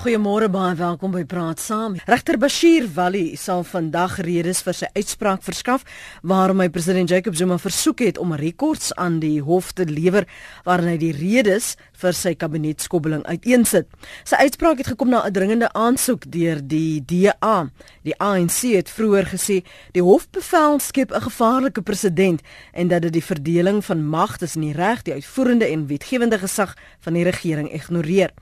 [0.00, 1.98] Goeiemôre baie welkom by Praat Saam.
[2.08, 5.84] Regter Bashir Wali sal vandag redes vir sy uitspraak verskaf
[6.24, 10.24] waarom hy president Jacob Zuma versoek het om rekords aan die hof te lewer
[10.64, 13.92] waarin hy die redes vir sy kabinetskobbeling uiteensit.
[14.24, 17.68] Sy uitspraak het gekom na 'n dringende aansoek deur die DA.
[18.02, 19.60] Die ANC het vroeër gesê
[19.92, 22.40] die hofbevel skep 'n gevaarlike presedent
[22.72, 26.74] en dat dit die verdeling van mag tussen die reg, die uitvoerende en wetgewende gesag
[27.00, 28.32] van die regering ignoreer.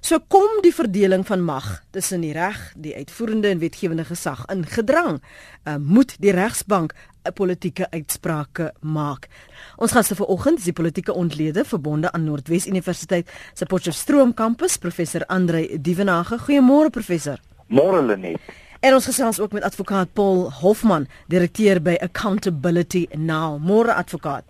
[0.00, 4.64] So kom die verdeling van mag tussen die reg, die uitvoerende en wetgewende gesag in
[4.66, 5.20] gedrang.
[5.68, 6.94] Uh, moet die regsbank
[7.28, 9.28] 'n politieke uitsprake maak.
[9.76, 15.26] Ons gaan se vanoggend die politieke ontlede verbonde aan Noordwes Universiteit se Potchefstroom kampus, professor
[15.26, 16.38] Andre Dievenage.
[16.38, 17.38] Goeiemôre professor.
[17.66, 18.40] Môre Lenet.
[18.80, 23.58] En ons gesels ook met advokaat Paul Hofman, direkteur by Accountability Now.
[23.60, 24.44] Môre advokaat.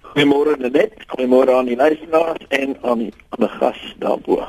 [0.00, 0.92] Goeiemôre Lenet.
[1.06, 4.46] Goeiemôre aan die luisteraars en aan die aan die gas daarbo.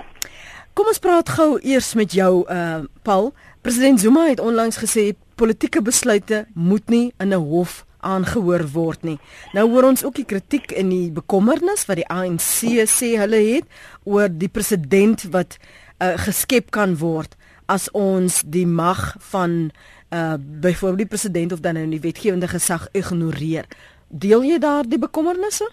[0.82, 3.28] Kom ons praat gou eers met jou uh Paul.
[3.62, 9.20] President Zuma het onlangs gesê politieke besluite moet nie in 'n hof aangehoor word nie.
[9.54, 13.66] Nou hoor ons ook die kritiek en die bekommernis wat die ANC sê hulle het
[14.04, 15.58] oor die president wat
[16.02, 19.70] uh, geskep kan word as ons die mag van
[20.10, 23.66] uh byvoorbeeld die president of dan nou die wetgewende gesag ignoreer.
[24.08, 25.70] Deel jy daar die bekommernisse?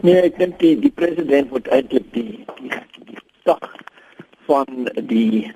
[0.00, 2.72] Nee, ek dink die die president moet eintlik die die,
[3.04, 3.77] die sag
[4.48, 5.52] van die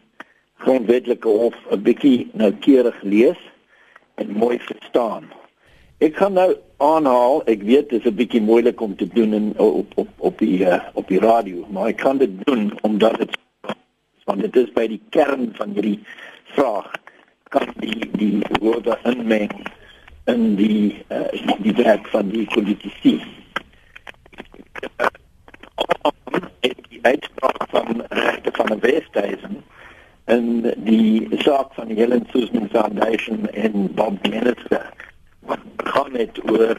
[0.63, 3.41] grondwetlike hof 'n bietjie noukeurig lees
[4.15, 5.25] en mooi verstaan.
[5.99, 9.53] Ek kan nou aanhaal, ek weet dit is 'n bietjie moeilik om te doen in
[9.59, 13.37] op op op die uh, op die radio, maar ek kan dit doen omdat dit
[14.25, 16.01] want dit is by die kern van hierdie
[16.55, 16.91] vraag
[17.51, 19.51] kan die die woorde inmeng
[20.25, 23.19] in die uh, die werk van die politici.
[26.89, 27.52] Die uitspraak
[27.83, 29.65] van regte van die Westhuizen
[30.25, 34.93] en die saak van die Helen Suzman Foundation en Bob Minister
[35.39, 36.79] wat gaan net oor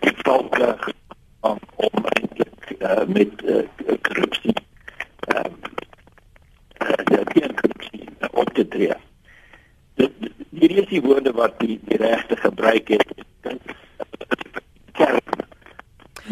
[0.00, 0.76] die volke
[1.40, 3.62] om om eintlik uh, met uh,
[4.08, 4.56] korrupsie
[5.34, 5.44] uh,
[6.80, 8.96] uh, die korrupsie uh, op te tree.
[10.50, 13.14] Hier is die woorde wat die, die regte gebruik het.
[14.92, 15.20] Kern,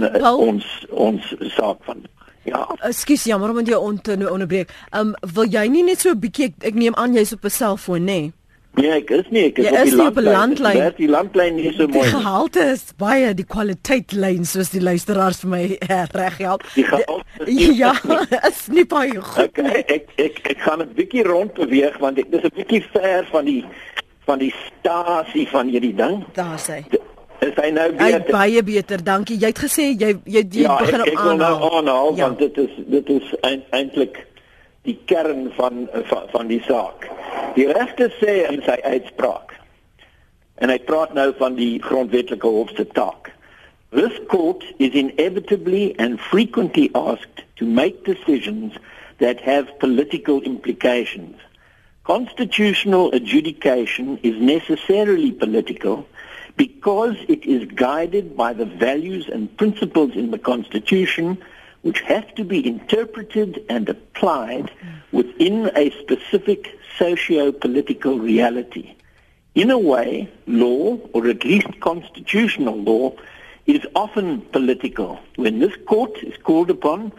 [0.00, 2.06] uh, ons ons saak van
[2.48, 2.64] Ja.
[2.88, 4.72] Ekskuus jammer om jou ont nou onderbreek.
[4.90, 7.44] Ehm um, wil jy nie net so 'n bietjie ek, ek neem aan jy's op
[7.44, 8.20] 'n selfoon nê?
[8.20, 8.32] Nee?
[8.78, 10.76] Nee, ek is nie, ek is, is op die landlyn.
[10.78, 12.04] Daar die landlyn nie so mooi.
[12.04, 16.66] Die gehalte is baie die kwaliteit lyn soos die luisteraars vir my uh, reg help.
[16.78, 17.92] Ja,
[18.50, 19.58] is nie baie goed.
[19.58, 22.84] Ek ek ek, ek, ek gaan 'n bietjie rond beweeg want dit is 'n bietjie
[22.92, 23.64] ver van die
[24.28, 26.22] van die stasie van hierdie ding.
[26.38, 26.84] Daar sê
[27.44, 28.24] is hy nou beter?
[28.24, 29.38] Hy baie beter, dankie.
[29.40, 31.12] Jy het gesê jy jy, jy ja, begin op aanhaal.
[31.12, 32.26] Ja, ek wil nou aanhaal ja.
[32.26, 33.32] want dit is dit is
[33.70, 34.22] eintlik
[34.88, 37.08] die kern van van, van die saak.
[37.56, 39.54] Die regter sê in sy uitspraak
[40.58, 43.30] en hy praat nou van die grondwetlike hof se taak.
[43.94, 48.74] This court is inevitably and frequently asked to make decisions
[49.18, 51.36] that have political implications.
[52.04, 56.06] Constitutional adjudication is necessarily political
[56.58, 61.38] because it is guided by the values and principles in the Constitution
[61.82, 64.70] which have to be interpreted and applied
[65.12, 68.94] within a specific socio-political reality.
[69.54, 73.14] In a way, law, or at least constitutional law,
[73.66, 77.12] is often political when this court is called upon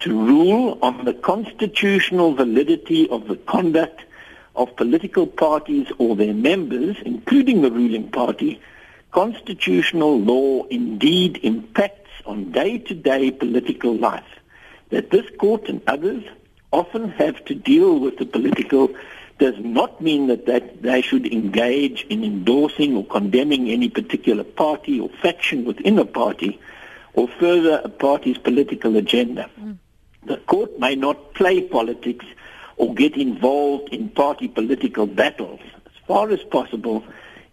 [0.00, 4.02] to rule on the constitutional validity of the conduct
[4.54, 8.60] of political parties or their members, including the ruling party,
[9.14, 14.40] constitutional law indeed impacts on day-to-day political life,
[14.90, 16.24] that this court and others
[16.72, 18.90] often have to deal with the political
[19.38, 24.98] does not mean that, that they should engage in endorsing or condemning any particular party
[24.98, 26.60] or faction within a party
[27.14, 29.48] or further a party's political agenda.
[29.60, 29.78] Mm.
[30.26, 32.26] The court may not play politics
[32.76, 35.60] or get involved in party political battles.
[35.86, 37.04] As far as possible,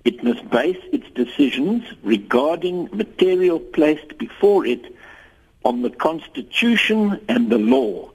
[0.04, 4.96] it must base its decisions regarding material placed before it
[5.64, 8.10] on the Constitution and the law,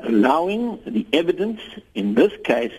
[0.00, 1.60] allowing the evidence
[1.94, 2.78] in this case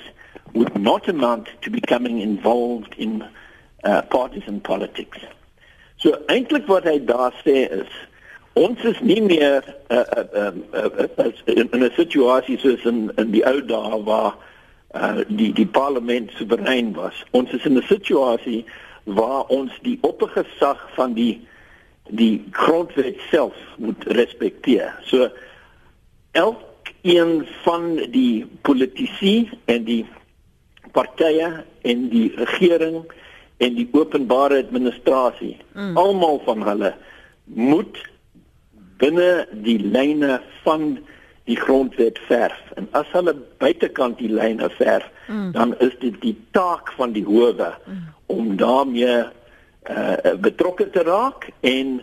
[0.53, 3.23] would not amount to becoming involved in
[3.83, 5.19] uh, partisan politics.
[5.97, 7.91] So eintlik wat hy daar sê is
[8.59, 13.45] ons is nie meer uh, uh, uh, uh, in 'n situasie soos in in die
[13.45, 14.35] ou dae waar
[14.93, 17.23] uh, die die parlement soewerein was.
[17.31, 18.65] Ons is in 'n situasie
[19.03, 21.41] waar ons die oppergesag van die
[22.09, 24.95] die grondwet self moet respekteer.
[25.03, 25.29] So
[26.31, 26.59] elk
[27.01, 30.05] een van die politici en die
[30.91, 33.05] partye en die regering
[33.57, 35.97] en die openbare administrasie mm.
[35.97, 36.93] almal van hulle
[37.45, 37.97] moet
[39.01, 40.99] binne die lyne van
[41.49, 45.51] die grondwet verf en as hulle buitekant die lyne verf mm.
[45.51, 48.03] dan is dit die taak van die howe mm.
[48.25, 49.23] om daarmee
[49.89, 52.01] uh, betrokke te raak en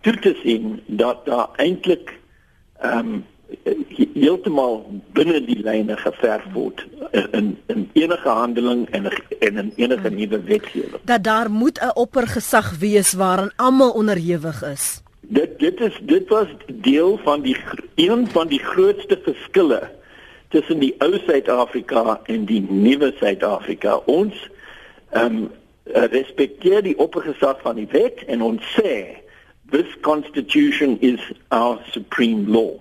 [0.00, 2.18] toe te sien dat daar eintlik
[2.80, 3.26] ehm um,
[4.14, 4.84] heeltemal
[5.16, 6.84] binne die lyne geverf word
[7.34, 9.08] in in enige handeling en
[9.38, 10.16] in in enige hmm.
[10.16, 11.02] nuwe wetgewing.
[11.04, 15.02] Dat daar moet 'n oppergesag wees waaraan almal onderhewig is.
[15.30, 17.56] Dit dit is dit was deel van die
[17.94, 19.90] een van die grootste verskille
[20.48, 24.00] tussen die ou Suid-Afrika en die nuwe Suid-Afrika.
[24.10, 24.48] Ons
[25.10, 25.50] ehm um,
[26.10, 29.22] respekteer die oppergesag van die wet en ons sê
[29.70, 32.74] this constitution is our supreme law.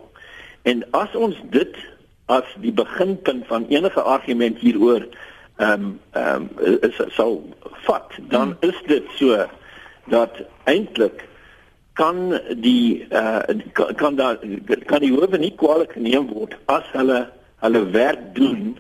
[0.62, 1.78] En as ons dit
[2.26, 7.32] as die beginpunt van enige argument hieroor ehm um, ehm um, sou
[7.86, 8.70] vat, dan hmm.
[8.74, 9.46] is dit so
[10.10, 11.29] dat eintlik
[12.00, 13.44] kan die uh,
[14.00, 14.40] kan daar
[14.88, 17.22] kan die hoewe nie kwaliek geneem word as hulle
[17.64, 18.78] hulle werk doen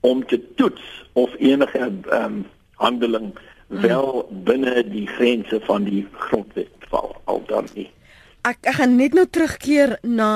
[0.00, 2.46] om te toets of enige ehm um,
[2.78, 3.80] handeling hmm.
[3.82, 7.88] wel binne die grense van die grondwet val al dan nie
[8.46, 10.30] ek ek gaan net nou terugkeer na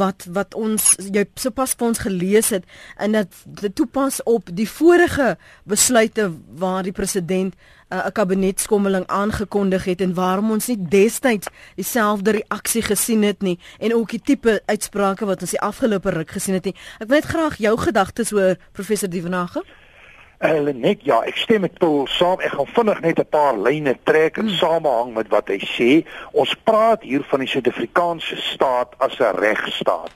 [0.00, 2.66] wat wat ons jy sopas vir ons gelees het
[2.98, 6.28] en dat dit toepas op die vorige besluite
[6.60, 7.56] waar die president
[7.92, 11.46] 'n uh, kabinetskommeling aangekondig het en waarom ons nie destyds
[11.76, 16.30] dieselfde reaksie gesien het nie en ook die tipe uitsprake wat ons die afgelope ruk
[16.30, 16.76] gesien het nie.
[16.98, 19.62] Ek wil net graag jou gedagtes oor professor Dievenage.
[20.42, 22.40] Hulle net ja, ek stem met Paul saam.
[22.40, 24.56] Ek gaan vinnig net 'n paar lyne trek in hmm.
[24.56, 25.90] samehang met wat hy sê.
[26.32, 30.10] Ons praat hier van die Suid-Afrikaanse staat as 'n regstaat.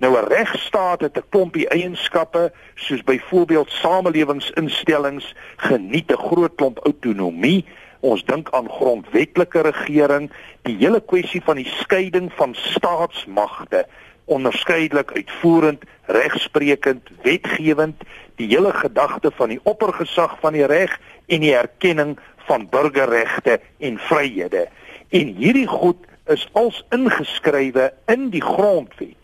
[0.00, 7.64] Nou 'n regstaat het 'n klompie eienskappe soos byvoorbeeld samelewingsinstellings geniet 'n groot klomp autonomie.
[8.00, 10.32] Ons dink aan grondwetlike regering,
[10.62, 13.86] die hele kwessie van die skeiding van staatsmagte
[14.24, 18.02] onderskeidelik uitvoerend, regsprekend, wetgewend,
[18.34, 23.98] die hele gedagte van die oppergesag van die reg en die erkenning van burgerregte en
[23.98, 24.68] vryhede.
[25.08, 29.19] En hierdie goed is als ingeskrywe in die grondwet.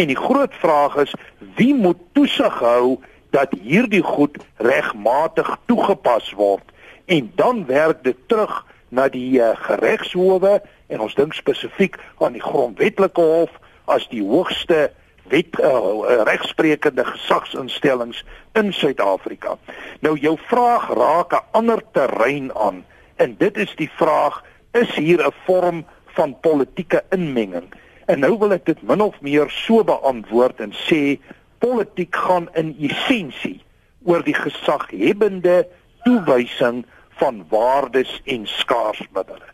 [0.00, 1.14] En die groot vraag is
[1.56, 2.98] wie moet toesig hou
[3.36, 6.64] dat hierdie goed regmatig toegepas word?
[7.04, 10.54] En dan werk dit terug na die uh, geregshowe
[10.88, 13.52] en ons dink spesifiek aan die grondwetlike hof
[13.92, 14.88] as die hoogste
[15.28, 18.24] wet uh, regsprekende gesagsinstellings
[18.56, 19.58] in Suid-Afrika.
[20.00, 22.84] Nou jou vraag raak 'n ander terrein aan
[23.16, 24.40] en dit is die vraag
[24.72, 25.84] is hier 'n vorm
[26.16, 27.68] van politieke inmenging?
[28.10, 31.20] En nou wil ek dit min of meer so beantwoord en sê
[31.62, 33.60] politiek gaan in essensie
[34.08, 35.60] oor die gesaghebende
[36.02, 36.80] toewysing
[37.20, 39.44] van waardes en skaarsmiddels.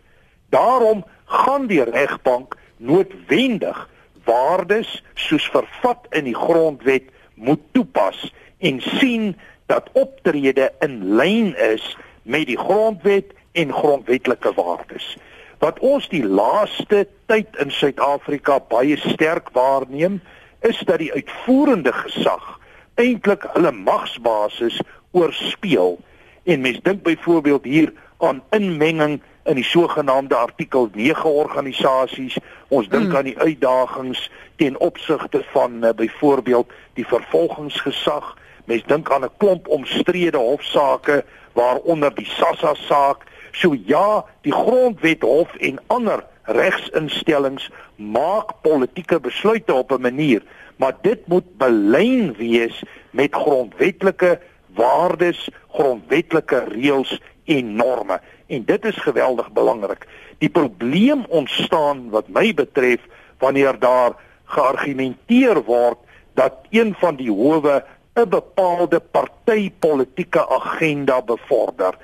[0.55, 3.83] Daarom gaan die regbank noodwendig
[4.25, 8.31] waardes soos vervat in die grondwet moet toepas
[8.65, 9.35] en sien
[9.69, 11.85] dat optrede in lyn is
[12.23, 15.13] met die grondwet en grondwetlike waardes.
[15.61, 20.21] Wat ons die laaste tyd in Suid-Afrika baie sterk waarneem,
[20.61, 22.57] is dat die uitvoerende gesag
[22.95, 24.81] eintlik hulle magsbasis
[25.11, 25.99] oorspeel.
[26.45, 32.37] En mens dink byvoorbeeld hier aan inmenging in die sogenaamde artikel 9 organisasies.
[32.69, 33.17] Ons dink mm.
[33.17, 38.37] aan die uitdagings ten opsigte van uh, byvoorbeeld die vervolgingsgesag.
[38.65, 43.25] Mens dink aan 'n klomp omstrede hofsaake waaronder die Sassa saak.
[43.53, 50.43] So ja, die grondwet hof en ander regsinstellings maak politieke besluite op 'n manier,
[50.77, 58.97] maar dit moet belyn wees met grondwetlike waardes, grondwetlike reëls en norme en dit is
[58.97, 60.07] geweldig belangrik.
[60.39, 63.01] Die probleem ontstaan wat my betref
[63.39, 64.13] wanneer daar
[64.45, 65.99] geargumenteer word
[66.35, 67.85] dat een van die howe
[68.15, 71.95] 'n bepaalde partytetiese agenda bevorder,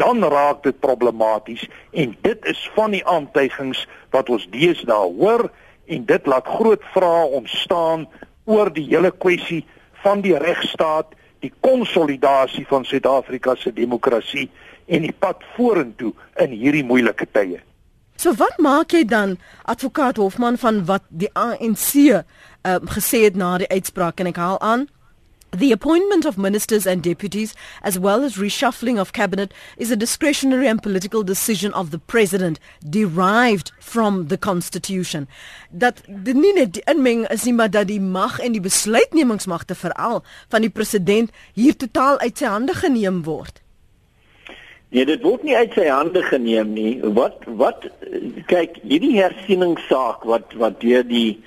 [0.00, 5.50] dan raak dit problematies en dit is van die aantuigings wat ons deesdae hoor
[5.90, 8.06] en dit laat groot vrae ontstaan
[8.48, 9.64] oor die hele kwessie
[10.02, 11.12] van die regstaat,
[11.44, 14.48] die konsolidasie van Suid-Afrika se demokrasie
[14.88, 17.60] en die pad vorentoe in hierdie moeilike tye.
[18.20, 19.36] So wat maak jy dan
[19.68, 22.16] advokaat Hofman van wat die ANC uh,
[22.92, 24.88] gesê het na die uitspraak en ek haal aan
[25.52, 30.68] The appointment of ministers and deputies, as well as reshuffling of cabinet, is a discretionary
[30.68, 35.26] and political decision of the president, derived from the constitution.
[35.76, 40.22] Dat die nie net inmeng is nie, maar dat die mag en die besluitnemingsmagte veral
[40.54, 43.58] van die president hier totaal uit sy hande geneem word.
[44.94, 46.94] Nee, dit word nie uit sy hande geneem nie.
[47.02, 47.90] Wat wat
[48.46, 51.40] kyk, hierdie hersieningssaak wat wat deur die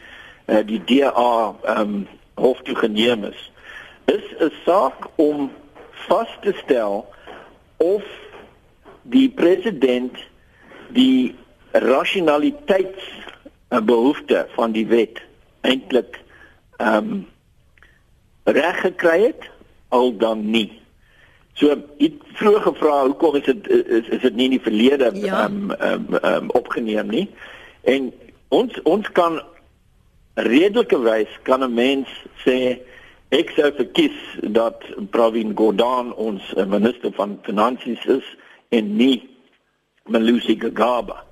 [0.52, 1.98] uh, die DA ehm um,
[2.36, 3.50] hof toe geneem is
[4.06, 5.52] is 'n saak om
[5.92, 7.14] vas te stel
[7.78, 8.04] of
[9.02, 10.18] die president
[10.90, 11.36] die
[11.72, 15.22] rasionaliteitsbehoefte van die wet
[15.62, 16.22] eintlik
[16.78, 17.28] ehm um,
[18.44, 19.50] reg gekry het
[19.88, 20.82] al dan nie.
[21.54, 25.26] So ek vroeg gevra hoekom is dit is, is dit nie in die verlede ehm
[25.26, 25.46] ja.
[25.46, 27.28] um, um, um, opgeneem nie.
[27.82, 28.14] En
[28.50, 29.42] ons ons kan
[30.34, 32.10] redelike wys kan 'n mens
[32.46, 32.80] sê
[33.34, 34.18] Ek sou verkies
[34.54, 38.26] dat Pravin Gordhan ons eh, minister van finansies is
[38.70, 39.24] en nie
[40.06, 41.24] Malusi Gagaba.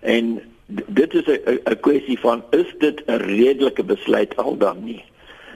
[0.00, 0.34] En
[0.68, 5.04] dit is 'n kwessie van is dit 'n redelike besluit al dan nie.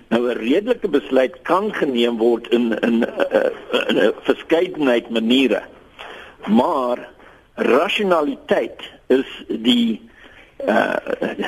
[0.09, 5.63] Nou 'n redelike besluit kan geneem word in in eh, eh, 'n verskeidenheid maniere.
[6.47, 7.09] Maar
[7.55, 10.01] rationaliteit is die
[10.67, 10.97] uh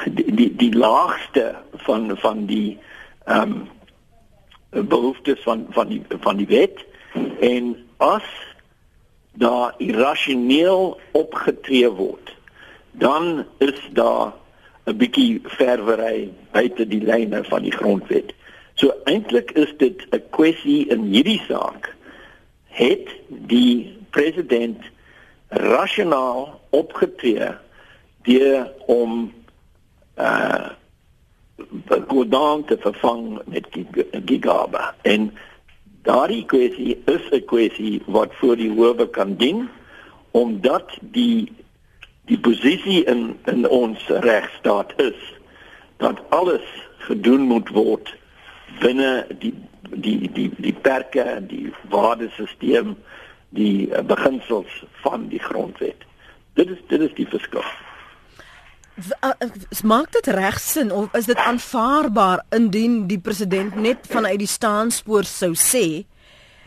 [0.05, 2.78] die die, die laagste van van die
[3.25, 3.75] ehm um,
[4.83, 6.85] behoeftes van van die van die wet
[7.40, 8.26] en as
[9.33, 12.37] daar irrasioneel opgetree word
[12.92, 14.33] dan is daar
[14.87, 18.35] 'n bietjie verwery buite die lyne van die grondwet.
[18.75, 21.95] So eintlik is dit 'n kwessie in hierdie saak
[22.64, 24.78] het die president
[25.49, 27.50] rasionaal opgetree
[28.23, 29.33] deur om
[30.18, 30.68] uh
[32.09, 33.67] Godaan te vervang met
[34.25, 35.31] Gigaba en
[36.03, 39.69] daardie kwessie is 'n kwessie wat voor die howe kan dien
[40.31, 41.53] omdat die
[42.25, 45.35] die posisie in in ons regstaat is
[45.97, 46.67] dat alles
[46.99, 48.15] gedoen moet word
[48.81, 49.55] binne die
[49.91, 52.97] die die die perke en die waardesisteem
[53.49, 56.05] die beginsels van die grondwet.
[56.53, 57.65] Dit is dit is die verskil
[59.85, 65.25] maak dit reg sin of is dit aanvaarbaar indien die president net vanuit die staanspoor
[65.29, 66.07] sou sê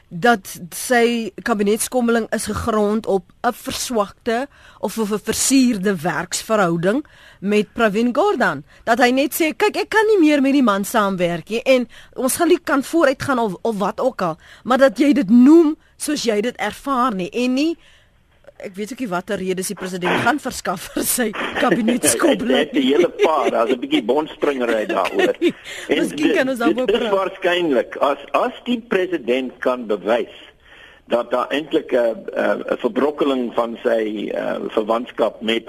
[0.10, 4.48] dat sy kabinetskommeling is gegrond op 'n verswakte
[4.80, 7.06] of of 'n versuurde werksverhouding
[7.40, 8.64] met Pravin Gordhan?
[8.84, 11.88] Dat hy net sê kyk ek kan nie meer met die man saamwerk nie en
[12.14, 15.78] ons gaan nie kan vooruitgaan of of wat ook al maar dat jy dit noem
[15.98, 17.78] soos jy dit ervaar nie en nie
[18.60, 21.28] ek weet ook nie watter redes die president gaan verskaf vir sy
[21.62, 22.72] kabinetskobbeling.
[22.76, 25.36] die hele paar, daar's 'n bietjie bondspringery daaroor.
[25.88, 27.14] en Miskien kan ons daaroor praat.
[27.14, 30.36] Waarskynlik as as die president kan bewys
[31.08, 35.68] dat daar eintlik 'n 'n verbrokkeling van sy uh, verwantskap met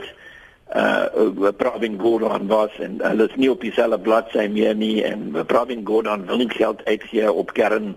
[0.75, 5.87] uh Pravin Gordhan was en hulle is nie op dieselfde bladsy meer nie en Pravin
[5.87, 7.97] Gordhan wil nie geld uitgee op kern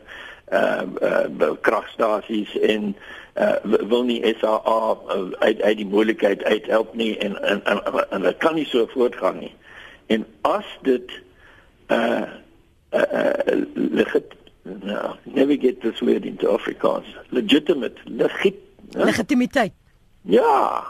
[0.52, 3.23] uh, uh kragstasies en uh,
[3.64, 8.38] wil nie SAA uh, uit uit die moeilikheid uithelp nie en en en, en dit
[8.38, 9.54] kan nie so voortgaan nie.
[10.06, 11.12] En as dit
[11.90, 12.22] uh
[12.94, 18.56] uh, uh legit nou never get this word into Afrikaans legitimate legit
[18.96, 19.74] uh, legitimiteit.
[20.22, 20.84] Ja.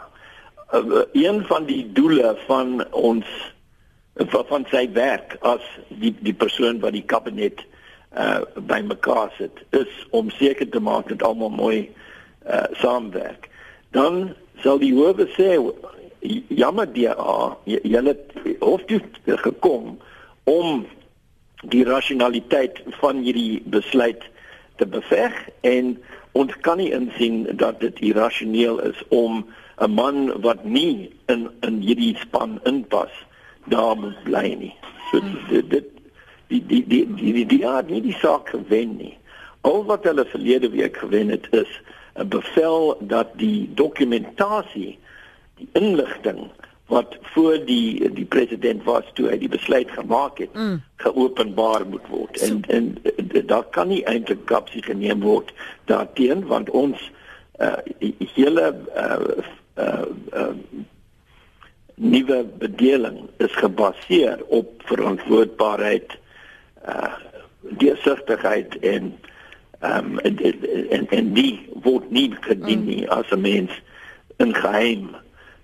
[0.73, 3.25] Uh, een van die doele van ons
[4.15, 7.63] van, van sy werk as die die persoon wat die kabinet
[8.13, 12.01] uh by mekaar sit is om seker te maak dat almal mooi uh
[12.81, 13.49] saamwerk.
[13.91, 15.57] Dan sal die howe sê
[16.49, 18.15] jammer DA, julle
[18.59, 19.97] hoef toe gekom
[20.43, 20.85] om
[21.71, 24.23] die rationaliteit van hierdie besluit
[24.75, 25.95] te beveg en
[26.33, 29.45] ons kan nie insien dat dit irrasioneel is om
[29.77, 33.11] 'n man wat nie in in hierdie span inpas
[33.65, 34.75] daar moet bly nie.
[35.11, 35.85] So dit dit
[36.47, 39.17] die die die die die die ja, nie die saak gewen nie.
[39.61, 41.81] Al wat hulle verlede week gewen het is
[42.15, 44.99] 'n bevel dat die dokumentasie,
[45.57, 46.51] die inligting
[46.85, 50.81] wat voor die die president was toe hy die besluit gemaak het, mm.
[50.95, 52.37] geopenbaar moet word.
[52.41, 52.97] En en
[53.45, 55.53] daar kan nie eintlik kapsie geneem word
[55.85, 57.11] daarteen want ons
[57.59, 57.77] uh
[58.35, 59.17] hele uh
[59.77, 60.47] uh, uh
[61.95, 66.17] nuwe bedeling is gebaseer op verantwoordbaarheid
[66.85, 67.13] uh
[67.79, 69.13] deursigtigheid en
[69.83, 73.71] ehm um, en, en die word nie gedien nie as 'n mens
[74.37, 75.09] in geheim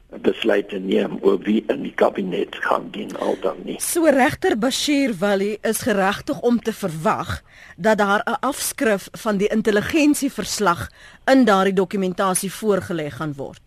[0.09, 3.77] besluite neem oor wie in die kabinet gaan dien al dan nie.
[3.79, 7.41] So regter Bashir Wali is geregtig om te verwag
[7.77, 10.89] dat daar 'n afskrif van die intelligensieverslag
[11.25, 13.61] in daardie dokumentasie voorgelê gaan word.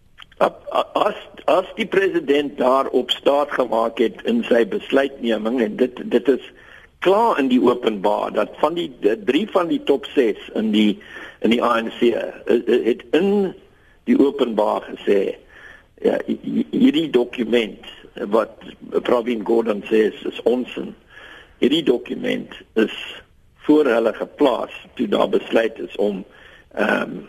[0.92, 6.52] As as die president daarop staat gemaak het in sy besluitneming en dit dit is
[7.02, 8.90] klaar in die openbaar dat van die
[9.24, 10.98] drie van die top 6 in die
[11.42, 12.00] in die ANC
[12.46, 13.54] het in
[14.06, 15.34] die openbaar gesê
[16.02, 18.54] ja hierdie dokument wat
[19.02, 20.92] Provin Gordon sê is onsin.
[21.62, 22.94] Hierdie dokument is
[23.66, 26.24] voor hulle geplaas toe daar besluit is om
[26.74, 27.28] ehm um,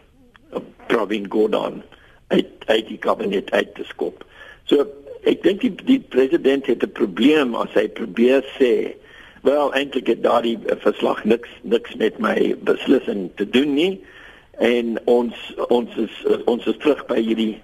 [0.87, 1.81] Provin Gordon
[2.27, 4.25] uit uit die kabinet uit te skop.
[4.65, 4.85] So
[5.23, 8.93] ek dink die, die president het 'n probleem as hy probeer sê
[9.43, 14.03] wel eintlik het daardie verslag niks niks met my beslissing te doen nie
[14.51, 15.35] en ons
[15.67, 17.61] ons is ons is terug by hierdie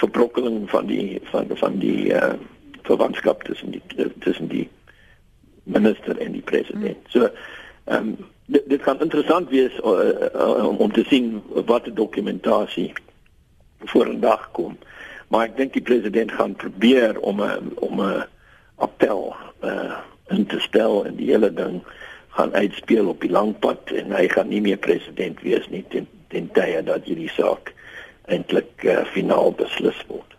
[0.00, 2.34] verbrokkeling van die van van die uh,
[2.82, 3.82] verwantskap tussen die
[4.18, 4.68] tussen die
[5.62, 6.98] minister en die president.
[7.08, 7.10] Hmm.
[7.14, 7.30] So
[7.84, 9.92] ehm um, dit, dit kan interessant wees uh,
[10.34, 12.92] uh, om, om te sien wat die dokumentasie
[13.78, 14.78] voor 'n dag kom.
[15.28, 18.24] Maar ek dink die president gaan probeer om 'n om 'n
[18.76, 19.34] appel
[19.64, 19.98] uh,
[20.32, 21.80] in te stel en die hele ding
[22.36, 26.08] gaan uitspeel op die lang pad en hy gaan nie meer president wees nie ten,
[26.32, 27.74] ten tye dat hierdie saak
[28.32, 30.31] eintlik uh, finaal beslis word.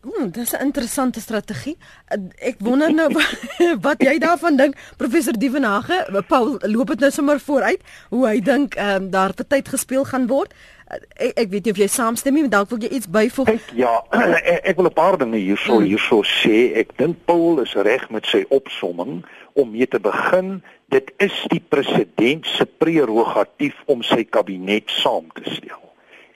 [0.00, 1.76] Hmm, dis 'n interessante strategie.
[2.38, 3.08] Ek wonder nou
[3.86, 6.22] wat jy daarvan dink, professor Dievenage.
[6.26, 10.26] Paul loop dit nou sommer vooruit hoe hy dink ehm um, daar tyd gespeel gaan
[10.26, 10.54] word.
[10.86, 13.48] Ek, ek weet nie of jy saamstem nie, maar dalk wil jy iets byvoeg.
[13.48, 14.04] Ek, ja,
[14.38, 15.90] ek, ek wil 'n paar dinge hierso hmm.
[15.90, 16.78] hierso sê.
[16.78, 20.62] Ek dink Paul is reg met sy opsomming om mee te begin.
[20.94, 25.88] Dit is die president se prerogatief om sy kabinet saam te stel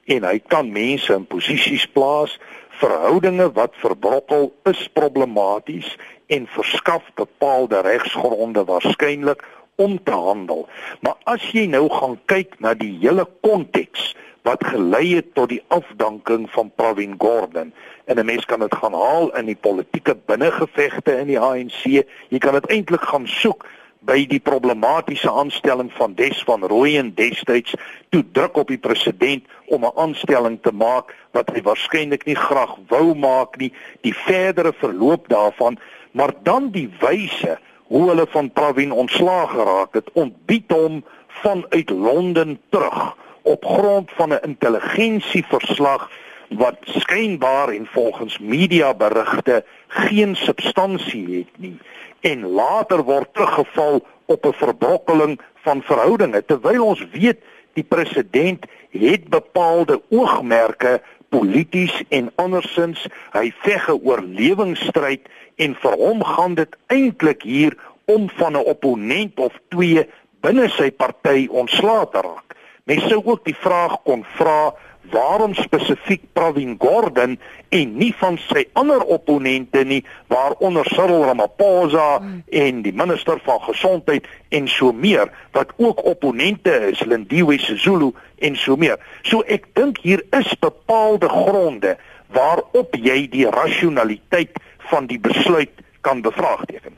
[0.04, 2.35] en hy kan mense in posisies plaas
[2.83, 5.97] verhoudinge wat verbrokkel is problematies
[6.27, 10.67] en verskaf bepaalde regsgronde waarskynlik om te handel.
[11.01, 14.12] Maar as jy nou gaan kyk na die hele konteks
[14.43, 17.71] wat gelei het tot die afdanking van Pravin Gordhan
[18.05, 21.83] en 'n mens kan dit gaan haal in die politieke binnengevegte in die ANC
[22.29, 23.67] jy kan dit eintlik gaan soek
[24.06, 27.75] by die problematiese aanstelling van Des van Rooyen destyds
[28.11, 32.76] toe druk op die president om 'n aanstelling te maak wat hy waarskynlik nie graag
[32.88, 35.78] wou maak nie die verdere verloop daarvan
[36.12, 42.60] maar dan die wyse hoe hulle van Pravin ontslaag geraak het ontbied hom vanuit Londen
[42.69, 46.10] terug op grond van 'n intelligensieverslag
[46.49, 51.78] wat skynbaar en volgens media berigte geen substansie het nie
[52.23, 57.41] en later word teruggeval op 'n verbrokkeling van verhoudinge terwyl ons weet
[57.75, 66.25] die president het bepaalde oogmerke polities en andersins hy veg 'n oorlewingsstryd en vir hom
[66.25, 70.08] gaan dit eintlik hier om van 'n opponent of twee
[70.41, 72.56] binne sy party ontslae te raak.
[72.85, 74.75] Mens sou ook die vraag kon vra
[75.10, 77.38] waarom spesifiek Pravin Gordhan
[77.69, 82.43] en nie van sy ander opponente nie waaronder Cyril Ramaphosa hmm.
[82.49, 88.56] en die minister van gesondheid en so meer wat ook opponente is Lindiwe Sisulu en
[88.56, 88.99] so meer.
[89.23, 91.97] So ek dink hier is bepaalde gronde
[92.32, 94.56] waarop jy die rasionaliteit
[94.91, 96.97] van die besluit kan bevraagteken.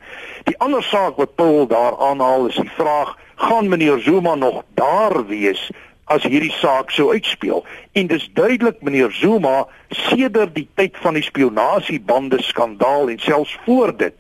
[0.49, 5.27] Die ander saak wat Paul daar aanhaal is die vraag gaan meneer Zuma nog daar
[5.27, 5.71] wees
[6.05, 7.65] as hierdie saak sou uitspeel.
[7.93, 13.97] En dis duidelik meneer Zuma sedert die tyd van die spionasiebande skandaal en selfs voor
[13.97, 14.15] dit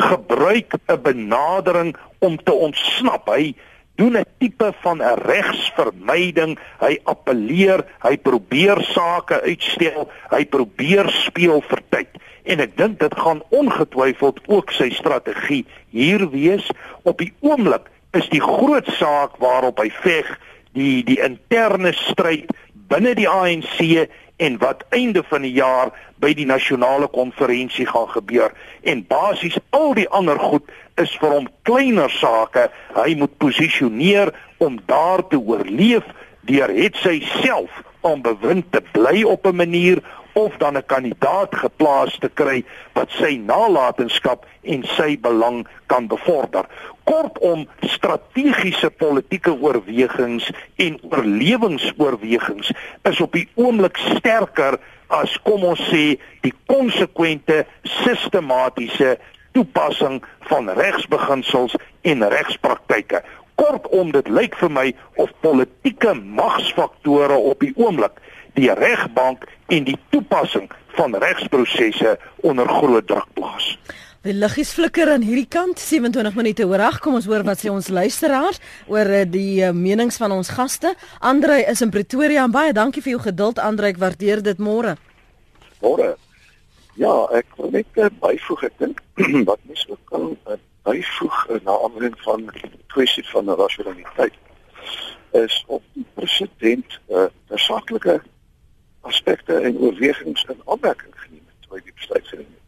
[0.00, 3.28] gebruik 'n benadering om te ontsnap.
[3.28, 3.54] Hy
[3.94, 11.60] doen 'n tipe van 'n regsvermyding hy appeleer hy probeer sake uitstel hy probeer speel
[11.60, 12.08] vir tyd.
[12.44, 16.70] En ek dink dit gaan ongetwyfeld ook sy strategie hier wees.
[17.02, 20.38] Op die oomblik is die groot saak waarop hy veg
[20.72, 22.50] die die interne stryd
[22.90, 24.08] binne die ANC
[24.40, 28.52] en wat einde van die jaar by die nasionale konferensie gaan gebeur.
[28.82, 30.64] En basies al die ander goed
[31.00, 32.68] is vir hom kleiner sake.
[32.96, 36.06] Hy moet posisioneer om daar te oorleef
[36.48, 40.00] deur het sy self om bewind te bly op 'n manier
[40.32, 46.68] of dan 'n kandidaat geplaas te kry wat sy nalatenskap en sy belang kan bevorder.
[47.08, 52.72] Kortom, strategiese politieke oorwegings en oorlewingsoorwegings
[53.08, 54.78] is op die oomblik sterker
[55.10, 57.64] as kom ons sê die konsekwente
[58.04, 59.16] sistematiese
[59.56, 61.74] toepassing van regsbeginsels
[62.06, 63.24] en regspraktyke.
[63.60, 64.86] Kortom, dit lyk vir my
[65.20, 68.20] of politieke magsfaktore op die oomblik
[68.58, 73.78] die regbank en die toepassing van regsprosesse onder groot druk plaas.
[74.20, 77.70] Die liggies flikker aan hierdie kant 27 minute oor 8 kom ons hoor wat sê
[77.72, 78.58] ons luisteraars
[78.92, 80.90] oor eh, die uh, menings van ons gaste.
[81.24, 84.98] Andre is in Pretoria en baie dankie vir jou geduld Andre, ek waardeer dit môre.
[85.80, 86.10] Môre.
[87.00, 89.00] Ja, ek wil net uh, byvoeg ek dink
[89.48, 94.36] wat mens ook kan uh, byvoeg uh, na aanleiding van die kwessie van rationaliteit
[95.40, 98.20] is op die president uh, versaklike
[99.08, 102.59] aspekte en oorwegings in aanmerking geneem toe hy die besluit geneem het.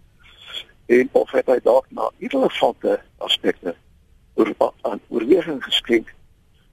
[0.86, 3.74] En of het hy dalk na irrelevante aspekte
[4.34, 6.14] oor aan oorweging geskenk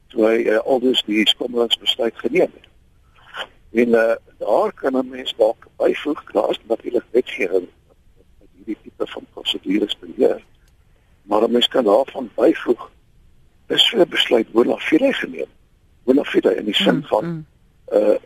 [0.10, 2.67] toe hy uh, aldus die skommelingsbesluit geneem het.
[3.72, 7.67] En uh, daar kan 'n mens dalk byvoeg, daar is natuurlik wetgewing
[8.39, 10.43] wat hierdie tipe van prosedures beheer.
[11.22, 12.91] Maar 'n mens kan daarvan byvoeg
[13.67, 15.52] is so 'n besluit bona fide geneem.
[16.04, 17.45] Bona fide in die sin mm, van mm,
[17.91, 17.98] mm.
[17.98, 18.17] uh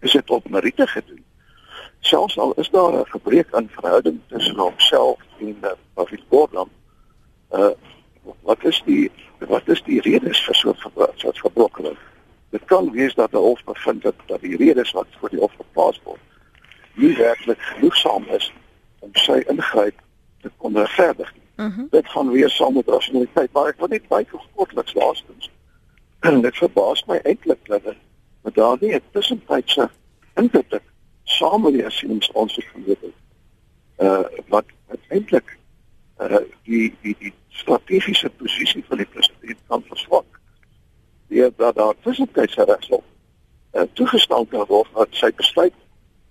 [0.00, 1.24] is dit op meriete gedoen.
[2.00, 6.70] Selfs al is daar 'n gebrek aan verhouding tussen homself en uh, David Gordon,
[7.52, 7.70] uh
[8.42, 11.96] wat is die wat is die redes vir so 'n verbrokkeling?
[12.50, 15.52] Dit kan wees dat die hof bevind dat dat die redes wat vir die hof
[15.56, 16.20] geplaas word
[16.96, 18.52] nie werklik genoegsaam is
[18.98, 20.00] om sy ingryp
[20.40, 21.34] te kon regverdig.
[21.56, 21.86] Mm -hmm.
[21.90, 25.50] Dit gaan weer saam met rationaliteit, maar ek wil net baie kortliks laastens.
[26.20, 27.82] En dit verbaas my eintlik dat
[28.42, 29.90] met daardie 'n tussentydse
[30.34, 30.80] input
[31.38, 33.16] sameleesings ons geweet het.
[33.96, 34.64] Uh wat
[35.08, 35.56] eintlik
[36.20, 40.40] uh die die die strategiese posisie van die president kan verswak
[41.28, 43.04] deur dat daar tussentydse regshof
[43.72, 45.74] uh, toegestaan kan word dat sy besluit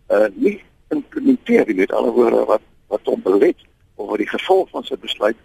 [0.08, 0.58] uh, nie
[0.94, 3.66] implementeer nie met alle woorde wat wat hom belet
[3.96, 5.38] oor die gevolg van sy besluit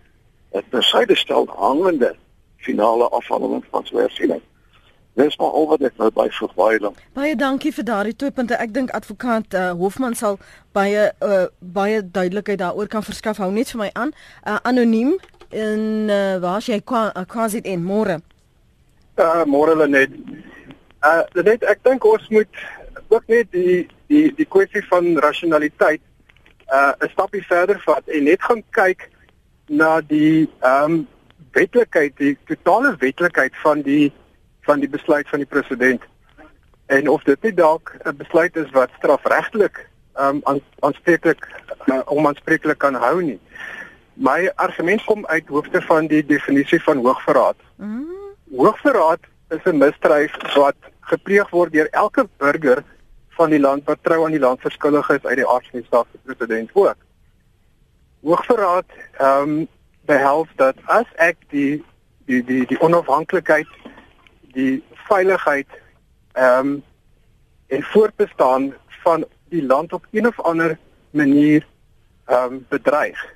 [0.55, 2.15] het uh, tersyde stel hangende
[2.61, 4.43] finale afhandeling van sy hersiening.
[5.21, 6.97] Dis maar oor dit nou by verwyling.
[7.13, 8.57] Baie dankie vir daardie twee punte.
[8.57, 10.39] Ek dink advokaat uh, Hofman sal
[10.77, 13.41] baie uh, baie duidelikheid daaroor kan verskaf.
[13.43, 14.15] Hou net vir my aan.
[14.47, 15.17] Uh, anoniem
[15.51, 18.21] in uh, waar jy quasi in môre.
[19.21, 20.15] Uh môre hulle net.
[21.05, 22.65] Uh net ek dink ons moet
[23.11, 26.01] ook net die die die kwessie van rationaliteit
[26.73, 29.11] uh 'n stapie verder vat en net gaan kyk
[29.69, 31.01] na die ehm um,
[31.53, 34.13] wetlikheid, die totale wetlikheid van die
[34.71, 36.03] van die besluit van die president.
[36.87, 41.49] En of dit nie dalk 'n besluit is wat strafregtelik ehm um, aanspreeklik
[41.87, 43.41] uh, om aanspreeklik kan hou nie.
[44.15, 47.59] My argument kom uit hoofde van die definisie van hoogverraad.
[47.77, 48.11] Mm
[48.57, 52.85] hoogverraad is 'n misdrijf wat gepleeg word deur elke burger
[53.29, 55.87] van die land wat trou aan die land verskillig is uit die aard van die
[55.87, 56.97] staat se president ook.
[58.23, 59.69] Hoogverraad ehm um,
[60.07, 61.85] behels dat as ek die
[62.27, 63.67] die die die onafhanklikheid,
[64.53, 65.69] die veiligheid
[66.33, 66.83] ehm um,
[67.71, 70.79] en voortbestaan van die land op een of ander
[71.11, 71.67] manier
[72.25, 73.27] ehm um, bedreig,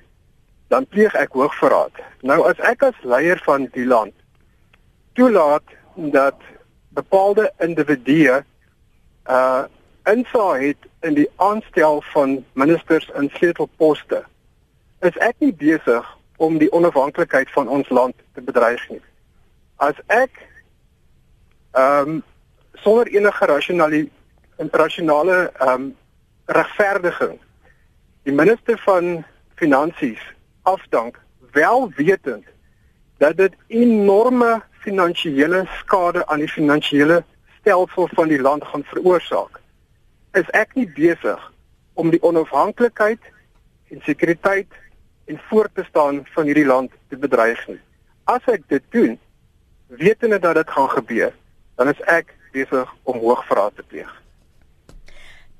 [0.67, 2.03] dan pleeg ek hoogverraad.
[2.21, 4.13] Nou as ek as leier van die land
[5.13, 5.63] toelaat
[5.95, 6.35] dat
[6.89, 8.43] bepaalde individue
[9.29, 9.63] uh
[10.05, 14.19] insaag het in die aanstel van ministers in sleutelposte
[14.99, 16.05] is ek nie besig
[16.37, 19.01] om die onafhanklikheid van ons land te bedreig nie.
[19.81, 20.29] As ek
[21.75, 22.23] ehm um,
[22.83, 24.07] sonder enige rasionale
[24.57, 25.95] internasionale ehm um,
[26.45, 27.39] regverdiging
[28.23, 29.23] die minister van
[29.55, 30.21] finansies
[30.61, 31.19] afdank
[31.51, 32.45] wel wetend
[33.17, 37.23] dat dit enorme finansiële skade aan die finansiële
[37.59, 39.59] stelsel van die land gaan veroorsaak,
[40.31, 41.41] is ek nie besig
[41.93, 43.21] om die onafhanklikheid
[43.89, 44.73] en sekuriteit
[45.25, 47.79] en voortbestaan van hierdie land te bedreig nie.
[48.29, 49.15] As ek dit doen,
[49.87, 51.33] wetende dat dit gaan gebeur,
[51.75, 54.11] dan is ek besig om hoogverraad te pleeg.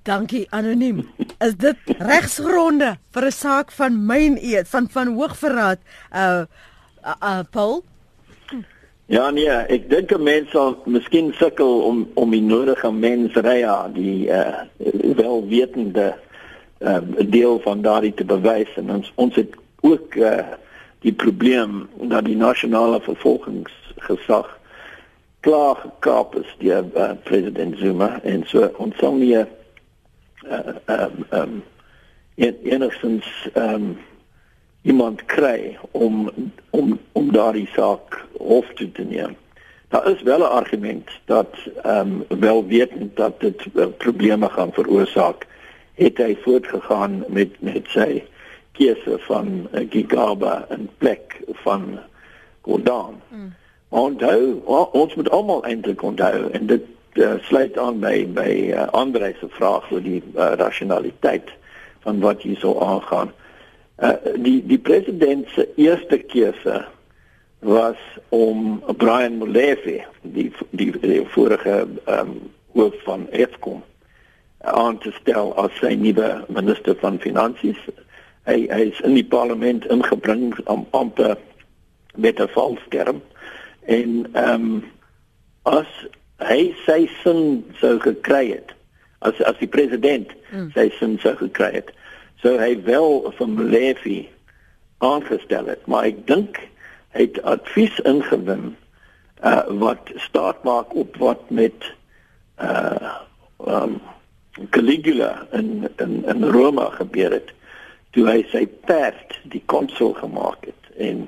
[0.06, 1.01] Dankie anoniem.
[1.41, 5.80] Is dit regsgronde vir 'n saak van myn eet van van hoogverraad?
[6.13, 6.45] Uh
[7.04, 7.84] uh, uh Paul
[9.06, 14.30] Ja nee, ek dink 'n mens sal miskien sukkel om om die nodige mensrya, die
[14.30, 14.65] uh
[15.15, 16.15] welwetende
[16.82, 20.41] uh deel van daardie te bewys en ons ons het ook uh
[21.06, 24.49] die probleem dat die nasionale vervolgingsgesag
[25.45, 29.47] klaar gekaap is deur uh, president Zuma en so ons sal nie uh
[30.89, 31.55] um um
[32.36, 33.97] enigstens um
[34.86, 36.29] iemand kry om
[36.69, 39.36] om om daardie saak hof toe te neem.
[39.93, 41.53] Daar is wel 'n argument dat
[41.84, 43.62] ehm um, wel wetend dat dit
[43.97, 45.47] probleme gaan veroorsaak,
[45.93, 48.23] het hy voortgegaan met met sy
[48.71, 51.99] keuse van Gigaba en plek van
[52.62, 53.21] Gordon.
[53.29, 53.53] Mm.
[53.95, 59.29] Onthou, ons moet almal eintlik onthou en dit uh, sluit aan by by uh, Andre
[59.39, 61.53] se vraag oor die uh, rationaliteit
[62.03, 63.31] van wat hier so aangaan.
[63.95, 66.81] Uh, die die president se eerste keuse
[67.63, 68.01] was
[68.36, 72.34] om Brian Molefe, die die, die vorige um,
[72.75, 73.79] hoof van Eskom,
[74.60, 77.79] aan te stel as sy nuwe minister van finansies.
[78.43, 81.38] Hy hy is in die parlement ingebring om amper
[82.15, 83.23] met 'n valsterm
[83.85, 84.83] en ehm um,
[85.65, 85.89] as
[86.45, 88.73] hy sy sin sou gekry het
[89.25, 90.71] as as die president mm.
[90.75, 91.91] sy sin sou gekry het
[92.43, 94.25] sou hy wel van Levi
[95.05, 96.59] aangestel het maar ek dink
[97.15, 98.73] hy het advies ingewin
[99.45, 101.93] uh wat staat maak op wat met
[102.61, 103.15] uh
[103.59, 104.01] um
[104.69, 107.51] Caligula in in in Rome gebeur het
[108.15, 111.25] toe hy sy perd die konsul gemaak het en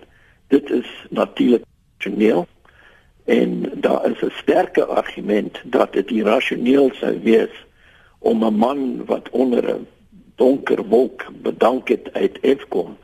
[0.53, 1.65] dit is natuurlik
[1.97, 2.47] rasioneel
[3.25, 7.65] en daar is 'n sterke argument dat dit irrasioneel sou wees
[8.19, 9.87] om 'n man wat onder 'n
[10.35, 12.97] donker wolk bedank het uit Eskom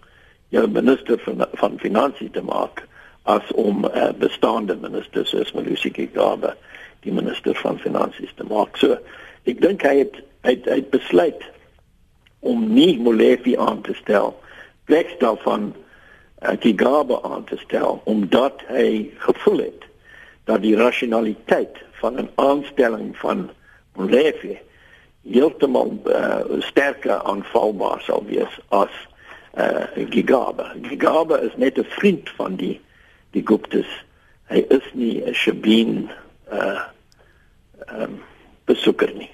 [0.47, 2.87] jou minister van van finansies te maak
[3.21, 6.55] as om 'n uh, bestaande minister soos Malusi Gigaba
[6.99, 8.77] die minister van finansies te maak.
[8.77, 8.97] So
[9.43, 11.43] ek dink hy het hy het, hy het besluit
[12.39, 14.39] om nie Molefe aan te stel
[14.85, 15.73] plek daarvan
[16.43, 19.83] uh, Gigaba aan te stel omdat hy gevoel het
[20.43, 23.49] dat die rationaliteit van 'n aanstelling van
[23.95, 24.59] Molefe
[25.23, 28.91] heeltemal uh, sterker aanvalbaar sal wees as
[29.57, 30.73] uh, Gigaba.
[30.81, 32.81] Gigaba is net 'n vriend van die
[33.31, 33.89] die Guptas.
[34.43, 36.09] Hy is nie 'n Shabin
[36.51, 36.81] uh
[37.91, 38.21] um,
[38.65, 39.29] besoeker nie.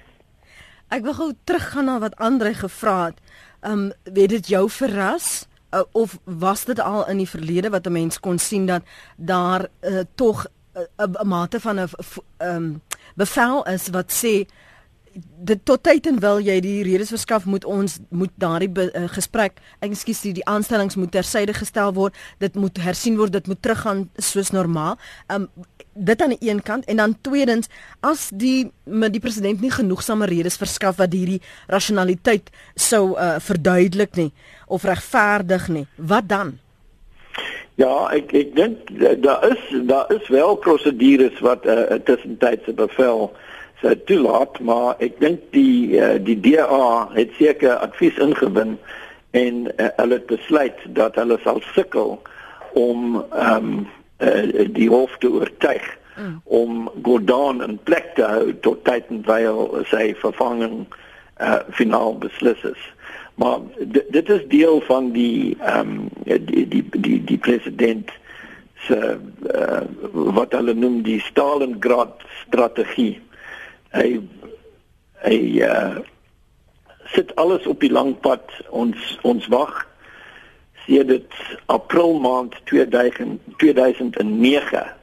[0.89, 3.19] Ek wil gou teruggaan na wat Andre gevra het.
[3.61, 7.91] Um weet dit jou verras uh, of was dit al in die verlede wat 'n
[7.91, 8.83] mens kon sien dat
[9.15, 10.45] daar uh, tog
[10.97, 11.89] 'n mate van 'n
[12.37, 12.81] um,
[13.15, 14.45] bevel is wat sê
[15.43, 19.59] dit tot tyd en wil jy die redes verskaf moet ons moet daardie uh, gesprek
[19.79, 24.09] ekskuus die, die aanstellings moet tersyde gestel word dit moet hersien word dit moet teruggaan
[24.17, 24.97] soos normaal.
[25.27, 25.49] Um,
[25.99, 30.25] dit aan die een kant en dan tweedens as die met die president nie genoegsame
[30.29, 34.31] redes verskaf wat hierdie rationaliteit sou uh, verduidelik nie
[34.67, 36.57] of regverdig nie wat dan?
[37.79, 38.89] Ja, ek ek dink
[39.23, 43.31] daar is daar is wel prosedures wat 'n uh, tussentydse bevel
[43.81, 48.77] sou toelaat, maar ek dink die uh, die DA het seker advies ingewin
[49.31, 52.19] en uh, hulle het besluit dat hulle sal sukkel
[52.73, 53.87] om ehm um,
[54.19, 56.41] uh, die hof te oortuig mm.
[56.43, 60.85] om Gordon in plek te hou tot tyd en wyl sy vervanging
[61.39, 62.87] uh, finaal beslis is.
[63.39, 63.59] Maar
[64.11, 68.11] dit is deel van die ehm um, die, die die die president
[68.87, 68.97] se
[69.55, 73.21] uh, wat hulle noem die Stalingrad strategie.
[73.95, 74.19] Hy
[75.23, 75.99] hy uh,
[77.15, 79.85] sit alles op die lang pad ons ons wag
[80.89, 81.33] sedert
[81.65, 84.95] April maand 2000 2009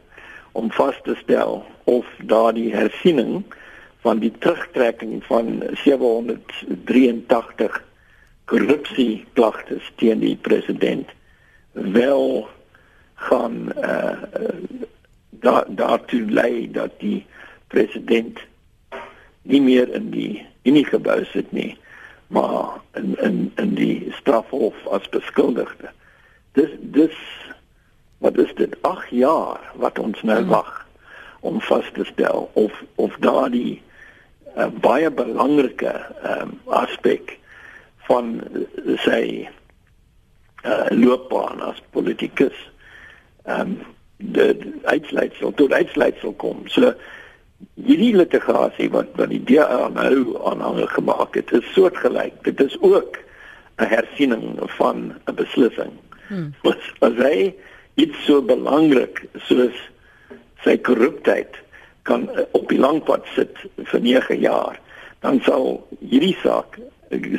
[0.52, 3.44] om vas te stel of daardie hersiening
[4.02, 7.84] van die terugtrekking van 783
[8.44, 11.08] korrupsie klagtes teen die president
[11.72, 12.48] wel
[13.14, 14.10] gaan uh,
[15.30, 17.26] da daartoe lei dat die
[17.66, 18.38] president
[19.42, 21.76] nie meer in die Unie gebou sit nie
[22.26, 25.90] maar in in in die strafhof as beskuldigde
[26.52, 27.16] dis dis
[28.18, 30.48] wat is dit 8 jaar wat ons nou hmm.
[30.48, 30.86] wag
[31.40, 33.82] om vas te stel of of daardie
[34.56, 37.38] uh, baie belangrike um, aspek
[38.08, 38.40] van
[39.04, 39.48] sy
[40.64, 42.56] uh, loopbaan as politikus
[43.44, 43.76] ehm um,
[44.16, 46.62] die uitsluitsel tot uitsluitsel kom.
[46.72, 46.94] So
[47.76, 52.42] hierdie litigasie wat wat die DA nou aanhang gemaak het, is soortgelyk.
[52.44, 53.18] Dit is ook
[53.78, 55.92] 'n hersiening van 'n beslissing.
[56.28, 56.54] Hmm.
[56.62, 57.54] Wat as hy
[57.94, 59.76] iets so belangrik soos
[60.64, 61.54] sy korruptheid
[62.02, 64.80] kan uh, op die langpad sit vir 9 jaar,
[65.20, 66.78] dan sal hierdie saak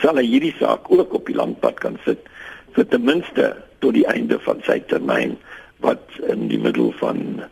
[0.02, 2.30] sal hierdie saak ook op die langpad kan sit
[2.76, 5.38] vir ten minste tot die einde van sy termyn
[5.84, 7.44] wat in die middel van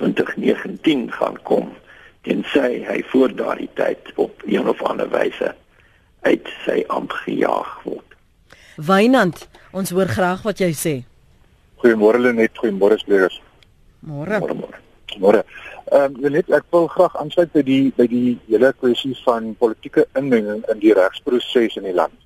[0.00, 1.72] 2019 gaan kom
[2.24, 5.54] tensy hy voor daardie tyd op een of ander wyse
[6.24, 8.16] uit sy amp gejaag word.
[8.76, 10.94] Wynand, ons hoor graag wat jy sê.
[11.82, 13.40] Goeiemôre Lenet, goeiemôre spelers.
[14.00, 14.40] Môre.
[14.40, 14.80] Môre.
[15.20, 15.44] Môre.
[15.92, 20.06] Ehm um, net ek wil graag aansluit by die by die hele kwessie van politieke
[20.18, 22.16] inmenging in die regsproses in die land.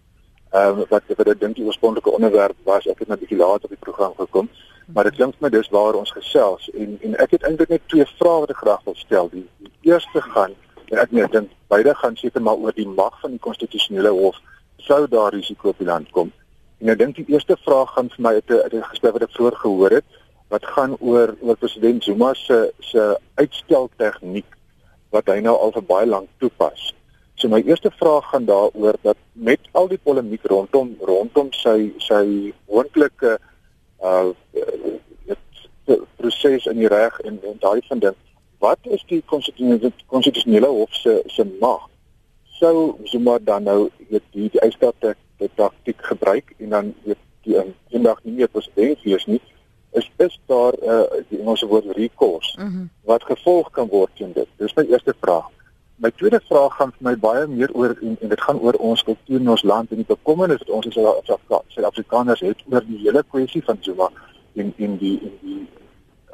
[0.55, 3.41] Ehm um, wat wat ek dink die oorspronklike onderwerp was, ek het net 'n bietjie
[3.43, 4.49] later op die program gekom,
[4.95, 8.07] maar dit klink my dis waar ons gesels en en ek het eintlik net twee
[8.19, 9.29] vrae wat ek graag wil stel.
[9.33, 10.55] Die, die eerste gaan
[10.89, 14.39] en ek net dink beide gaan seker maar oor die mag van die konstitusionele hof
[14.89, 16.33] sou daar risiko op die land kom.
[16.81, 19.57] En ek dink die eerste vraag gaan vir my uit 'n gesprek wat ek vroeër
[19.65, 24.57] gehoor het wat gaan oor oor president Zuma se se uitstel tegniek
[25.11, 26.95] wat hy nou al vir baie lank toepas.
[27.35, 32.53] So my eerste vraag gaan daaroor dat met al die polemiek rondom rondom sy sy
[32.67, 33.39] moontlike
[34.03, 34.33] uh
[35.89, 38.17] dit proses in die reg en en daai van ding
[38.59, 41.89] wat is die konstitusionele hof se se mag
[42.59, 44.95] sou Zuma dan nou weet die die uitstel
[45.55, 47.57] taktiek gebruik en dan weet die
[47.89, 49.41] eendag nie meer president wees nie
[49.93, 52.91] is is daar 'n uh, die Engelse woord recourse mm -hmm.
[53.05, 54.47] wat gevolg kan word teen dit.
[54.57, 55.51] Dis my eerste vraag.
[55.99, 59.03] My tweede vraag gaan vir my baie meer oor en, en dit gaan oor ons
[59.03, 63.25] kultuur in ons land en die bekommernis wat ons as Suid-Afrikaners het oor die hele
[63.27, 64.07] kwessie van Zuma
[64.55, 65.63] en in die in die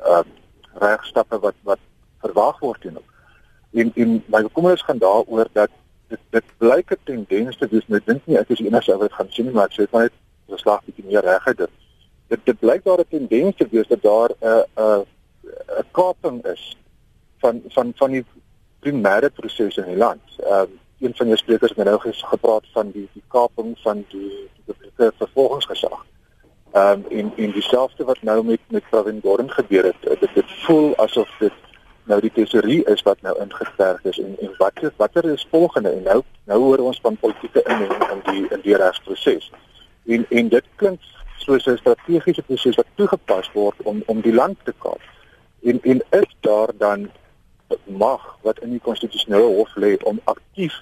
[0.05, 0.21] uh
[0.83, 1.81] regstappe wat wat
[2.21, 3.09] verwag word teen hom.
[3.73, 5.73] En en my bekommernis gaan daaroor dat
[6.13, 7.89] dit dit blyk 'n tendens te wees.
[7.89, 10.13] Ek dink nie ek is die enigste wat gaan sien nie, maar ek sê net
[10.49, 11.71] 'n slag bietjie meer regheid dit
[12.29, 15.07] dit dit blyk daar 'n tendens te wees dat daar 'n 'n
[15.81, 16.77] 'n kaping is
[17.39, 18.25] van van van die
[18.85, 20.25] primêre prosesse in die land.
[20.39, 24.31] Ehm um, een van jou sprekers het nou gepraat van die die kaping van die
[24.55, 26.05] die publieke vervolgingsgesag.
[26.73, 30.21] Ehm um, en en dieselfde wat nou met met Pravin Gordhan gebeur het.
[30.21, 31.53] Dit dit voel asof dit
[32.05, 35.91] nou die tesorie is wat nou ingesterf is en en wat is watter is volgende
[35.91, 39.53] en nou nou hoor ons van politieke inmenging in die in die regsproses.
[40.07, 41.01] En en dit klink
[41.37, 45.01] soos 'n strategiese proses wat toegepas word om om die land te kaap.
[45.63, 47.11] En en is daar dan
[47.85, 50.77] mag wat in die konstitusionele hof lê om aktief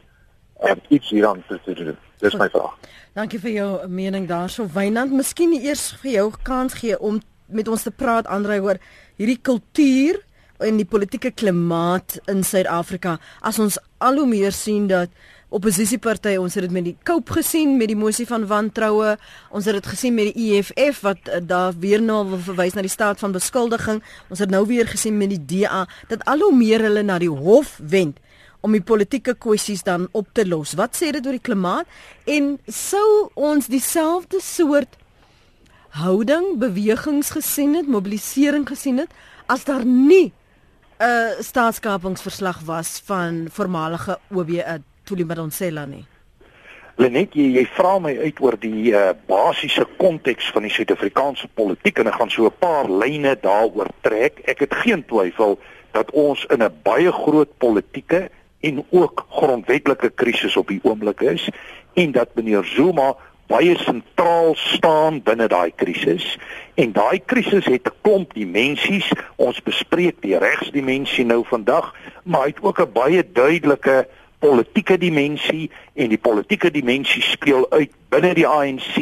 [0.62, 1.96] um, iets hieraan te doen?
[2.22, 2.74] Dis my vraag.
[3.12, 4.66] Dankie vir jou mening daarso.
[4.72, 7.20] Wynand, miskien eers vir jou kans gee om
[7.52, 8.78] met ons te praat Andrei oor
[9.20, 10.22] hierdie kultuur
[10.62, 15.10] en die politieke klimaat in Suid-Afrika as ons al hoe meer sien dat
[15.52, 16.40] oppositiepartye.
[16.40, 19.16] Ons het dit met die Koup gesien met die mosie van wantroue.
[19.50, 22.84] Ons het dit gesien met die EFF wat uh, daar weer nou wil verwys na
[22.84, 24.02] die staat van beskuldiging.
[24.32, 27.30] Ons het nou weer gesien met die DA dat al hoe meer hulle na die
[27.30, 28.20] hof wend
[28.62, 30.76] om die politieke kwessies dan op te los.
[30.78, 31.88] Wat sê dit oor die klimaat?
[32.30, 35.00] En sou ons dieselfde soort
[35.98, 39.10] houding bewegings gesien het mobilisering gesien het
[39.52, 40.32] as daar nie
[41.02, 44.50] 'n uh, staatskapingsverslag was van voormalige OB
[45.04, 46.04] Tuli Madonsela nie.
[46.96, 51.98] Lenet, jy, jy vra my uit oor die uh, basiese konteks van die Suid-Afrikaanse politiek
[51.98, 54.42] en ek gaan so 'n paar lyne daaroor trek.
[54.44, 55.58] Ek het geen twyfel
[55.92, 58.28] dat ons in 'n baie groot politieke
[58.60, 61.48] en ook grondwetlike krisis op die oomblik is
[61.94, 66.38] en dat meneer Zuma baie sentraal staan binne daai krisis
[66.80, 72.52] en daai krisis het 'n klomp dimensies ons bespreek die regsdimensie nou vandag maar hy
[72.54, 74.06] het ook 'n baie duidelike
[74.42, 78.98] politieke dimensie en die politieke dimensie speel uit binne die ANC,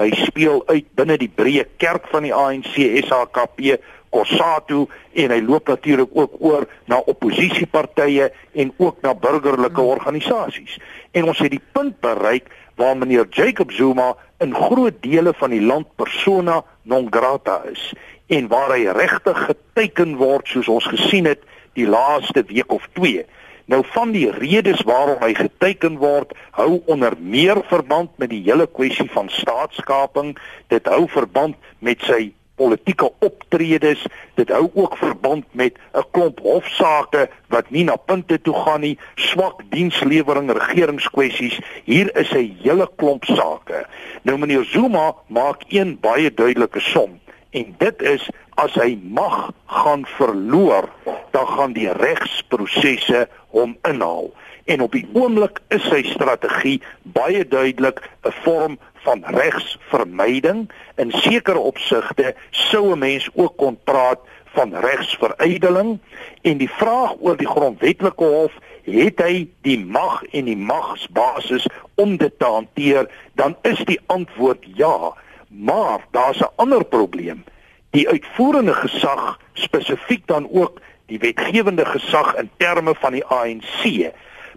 [0.00, 2.74] hy speel uit binne die breë kerk van die ANC,
[3.04, 3.78] SHKP,
[4.10, 4.86] COSATU
[5.22, 9.92] en hy loop natuurlik ook oor na oppositiepartye en ook na burgerlike hmm.
[9.94, 10.78] organisasies.
[11.14, 12.50] En ons het die punt bereik
[12.80, 17.90] waar meneer Jacob Zuma in groot dele van die land persona non grata is
[18.26, 21.42] en waar hy regtig geteken word soos ons gesien het
[21.78, 23.26] die laaste week of 2
[23.70, 28.66] Nou van die redes waarom hy geteken word, hou onder meer verband met die hele
[28.66, 30.32] kwessie van staatskaping.
[30.74, 34.02] Dit hou verband met sy politieke optredes.
[34.34, 38.98] Dit hou ook verband met 'n klomp hofsaake wat nie na punte toe gaan nie,
[39.14, 41.60] swak dienslewering, regeringskwessies.
[41.84, 43.86] Hier is 'n hele klomp sake.
[44.22, 48.28] Nou meneer Zuma maak een baie duidelike som en dit is
[48.60, 50.88] as hy mag gaan verloor,
[51.30, 54.30] dan gaan die regsprosesse hom inhaal.
[54.70, 60.70] En op die oomblik is sy strategie baie duidelik 'n vorm van regsvermyding.
[60.96, 64.20] In sekere opsigte sou 'n mens ook kon praat
[64.52, 65.98] van regsverydeling
[66.42, 68.52] en die vraag oor die grondwetlike hof
[68.84, 74.64] het hy die mag en die magsbasis om dit te hanteer dan is die antwoord
[74.74, 75.12] ja
[75.50, 77.44] maar daar's 'n ander probleem.
[77.90, 84.12] Die uitvoerende gesag spesifiek dan ook die wetgewende gesag in terme van die ANC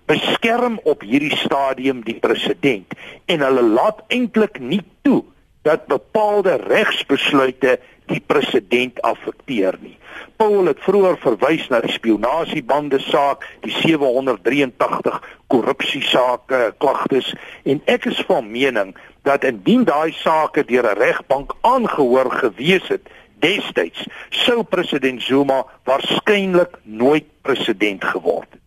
[0.06, 2.94] beskerm op hierdie stadium die president
[3.26, 5.24] en hulle laat eintlik nie toe
[5.64, 7.80] dat bepaalde regsbesluite
[8.12, 9.98] die president affekteer nie.
[10.38, 15.20] Paul het vroeër verwys na die spionasiebande saak, die 783
[15.54, 17.34] korrupsiesake, klagtes
[17.64, 18.94] en ek is van mening
[19.28, 23.08] dat indien daai sake deur 'n regbank aangehoor gewees het,
[23.40, 28.63] destyds sou president Zuma waarskynlik nooit president geword het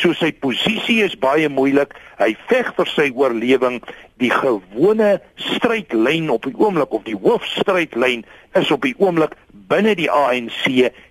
[0.00, 1.92] So sy posisie is baie moeilik.
[2.16, 3.80] Hy veg vir sy oorlewing.
[4.20, 8.24] Die gewone strydlyn op die oomblik of die hoofstrydlyn
[8.56, 9.36] is op die oomblik
[9.70, 10.64] binne die ANC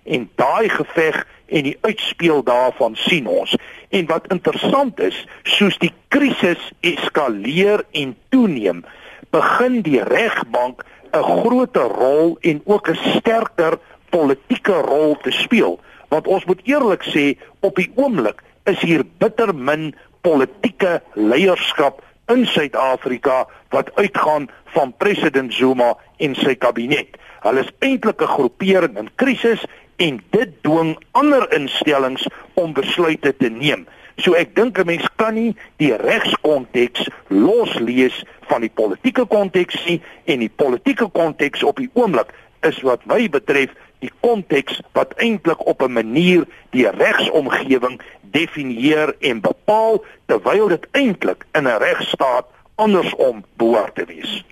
[0.04, 3.54] en daai geveg en die uitspeel daarvan sien ons.
[3.94, 5.16] En wat interessant is,
[5.46, 8.84] soos die krisis eskaleer en toeneem,
[9.30, 10.82] begin die regbank
[11.14, 13.78] 'n groter rol en ook 'n sterker
[14.10, 15.78] politieke rol te speel.
[16.08, 19.90] Want ons moet eerlik sê, op die oomblik is hier bitter min
[20.22, 23.44] politieke leierskap in Suid-Afrika
[23.74, 27.16] wat uitgaan van president Zuma en sy kabinet.
[27.42, 29.64] Hulle is eintlik 'n groepering in krisis
[29.98, 33.86] en dit dwing ander instellings om besluite te neem.
[34.16, 40.02] So ek dink 'n mens kan nie die regskonteks loslees van die politieke konteks nie
[40.24, 43.70] en die politieke konteks op die oomblik is wat my betref
[44.00, 51.44] die konteks wat eintlik op 'n manier die regsomgewing definieer en bepaal terwyl dit eintlik
[51.52, 54.44] in 'n regstaat andersom behoort te wees.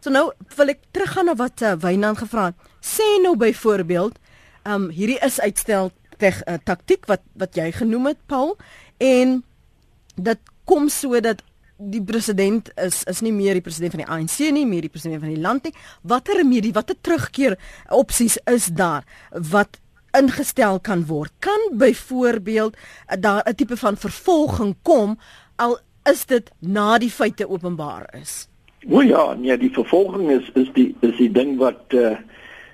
[0.00, 2.58] So nou wil ek teruggaan na wat uh, Wynand gevra het.
[2.82, 4.18] Sê nou byvoorbeeld
[4.66, 8.56] um hierdie is uitstel teg uh, taktik wat wat jy genoem het Paul
[8.98, 9.44] en
[10.14, 11.42] dit kom sodat
[11.90, 15.22] die president is is nie meer die president van die ANC nie, meer die president
[15.22, 15.74] van die land nie.
[16.02, 17.58] Watter remedie, watter terugkeer
[17.90, 19.06] opsies is daar
[19.50, 19.80] wat
[20.18, 21.32] ingestel kan word?
[21.40, 25.18] Kan byvoorbeeld uh, daar 'n tipe van vervolging kom
[25.56, 25.78] al
[26.10, 28.48] is dit na die feite openbaar is?
[28.90, 32.16] O ja, nee, die vervolging is is die is die ding wat uh,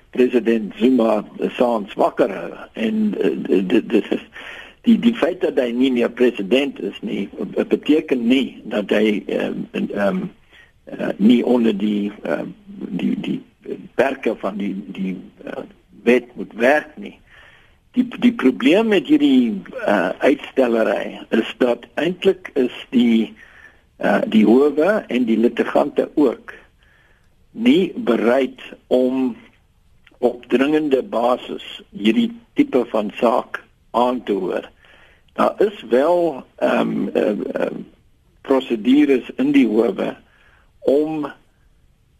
[0.09, 1.25] president Zuma
[1.57, 4.25] saans wakker en uh, dit dit is
[4.87, 9.65] die die feit dat hy nie meer president is nie beteken nie dat hy ehm
[9.73, 10.21] um, um,
[10.89, 13.39] uh, nie onder die uh, die die
[13.95, 15.65] werke van die die uh,
[16.03, 17.17] wet moet werk nie.
[17.97, 23.33] Die die probleem met hierdie uh, uitstellery is dat eintlik is die
[23.99, 26.53] uh, die howe en die litigante ook
[27.51, 29.35] nie bereid om
[30.19, 31.65] op dringende basis
[31.95, 34.69] hierdie tipe van saak aan te hoor.
[35.33, 37.87] Daar is wel ehm um, ehm um,
[38.41, 40.15] prosedures in die howe
[40.79, 41.31] om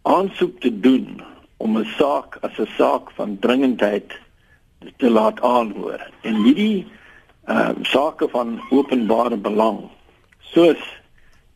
[0.01, 1.21] aansoek te doen
[1.57, 4.19] om 'n saak as 'n saak van dringendheid
[4.97, 6.09] te laat aanhoor.
[6.21, 6.87] En hierdie
[7.45, 9.79] ehm um, sake van openbare belang
[10.39, 10.81] soos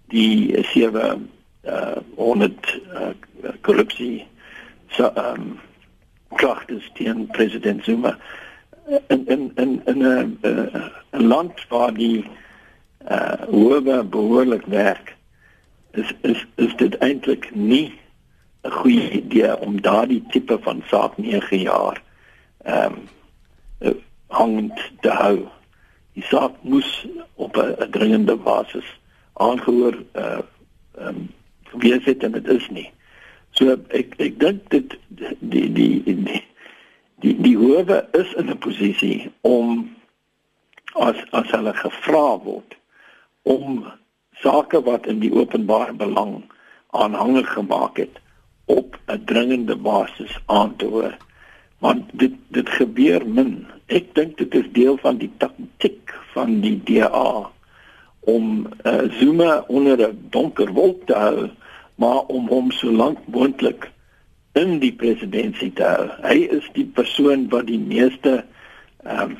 [0.07, 1.17] die sewe
[1.63, 3.13] uh 100 uh,
[3.61, 4.27] korrupsie
[4.87, 5.59] so ehm um,
[6.35, 8.17] klagtes teen president Zuma
[9.07, 10.37] in in in in 'n
[11.11, 12.25] 'n land waar die
[13.11, 15.15] uh hoewe behoorlik werk
[15.91, 17.99] is is is dit eintlik nie
[18.63, 22.01] 'n goeie idee om daardie tipe van saak 9 jaar
[22.63, 22.93] ehm
[23.79, 25.47] um, hangend te hou.
[26.13, 28.99] Die saak moes op 'n dringende basis
[29.33, 30.39] aangehoor uh
[30.97, 31.29] ehm um,
[31.79, 32.91] wees het en dit is nie.
[33.51, 36.43] So ek ek dink dit die die die die
[37.23, 39.95] die howe is in 'n posisie om
[40.93, 42.75] as as hulle gevra word
[43.43, 43.85] om
[44.43, 46.43] sake wat in die openbare belang
[46.91, 48.19] aanhangig gemaak het
[48.65, 51.17] op 'n dringende basis aan te hoor.
[51.79, 53.67] Want dit dit gebeur min.
[53.85, 57.51] Ek dink dit is deel van die taktik van die DA
[58.19, 61.49] om uh, Zuma onder 'n donker wolk te hou,
[61.95, 63.91] maar om hom so lank moontlik
[64.53, 66.07] in die presidentskap te hou.
[66.23, 68.43] Hy is die persoon wat die meeste
[69.03, 69.37] ehm um,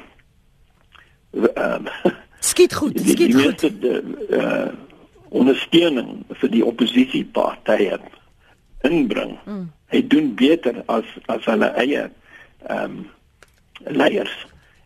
[1.53, 2.13] ehm um,
[2.53, 3.61] skiet goed, die, skiet die goed.
[3.81, 4.73] Die uh,
[5.33, 7.97] ondersteuning vir die oppositiepartye
[8.85, 9.37] inbring.
[9.45, 9.69] Mm.
[9.93, 12.07] Hy doen beter as as hulle eie
[12.67, 12.97] ehm um,
[13.83, 14.33] leiers.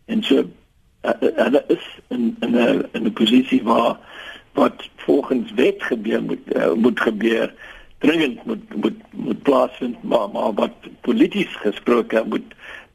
[0.08, 3.98] En so uh, hulle is in in 'n in 'n posisie waar
[4.54, 7.54] wat volgens wet gebeur moet uh, moet gebeur
[7.98, 10.72] dringend moet moet moet plaasvind maar maar wat
[11.02, 12.54] polities gesproke moet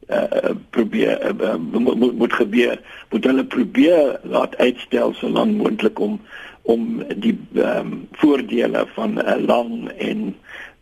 [0.09, 2.79] uh, probeer uh, moet, moet moet gebeur
[3.09, 6.21] moet hulle probeer laat uitstel so lank moontlik om
[6.61, 10.35] om die um, voordele van 'n lang en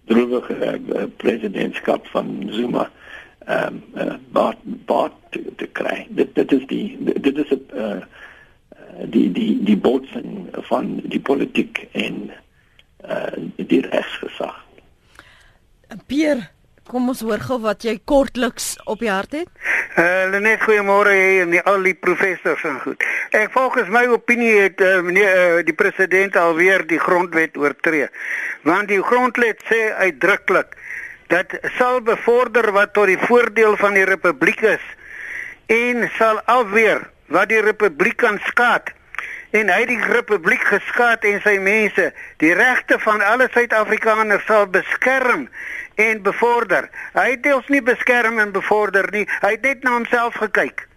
[0.05, 2.89] droewige uh, presidentskap van Zuma
[3.45, 6.07] ehm um, uh, baat baat te, te kry.
[6.09, 8.01] Dit dit is die dit is 'n uh,
[9.09, 12.32] die die die botsing van die politiek en
[13.04, 14.58] uh, die regsgesag.
[16.08, 16.45] Pier,
[16.88, 19.49] kom ons hoor gou wat jy kortliks op die hart het.
[19.99, 23.04] Uh, net goeiemôre hier en die al die professors en goed.
[23.36, 28.08] Ek volgens my opinie het uh, meneer uh, die president alweer die grondwet oortree.
[28.68, 30.78] Want die grondwet sê uitdruklik
[31.32, 34.84] dat sal bevorder wat tot die voordeel van die republiek is
[35.72, 38.91] en sal afweer wat die republiek kan skaad
[39.52, 42.12] en hy die republiek geskaad en sy mense.
[42.43, 45.47] Die regte van alle Suid-Afrikaners sal beskerm
[45.99, 46.89] en bevorder.
[47.18, 49.28] Hy het ons nie beskerm en bevorder nie.
[49.43, 50.88] Hy het net na homself gekyk.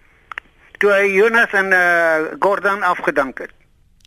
[0.83, 3.64] Toe hy Jonas en uh, Gordon afgedank het.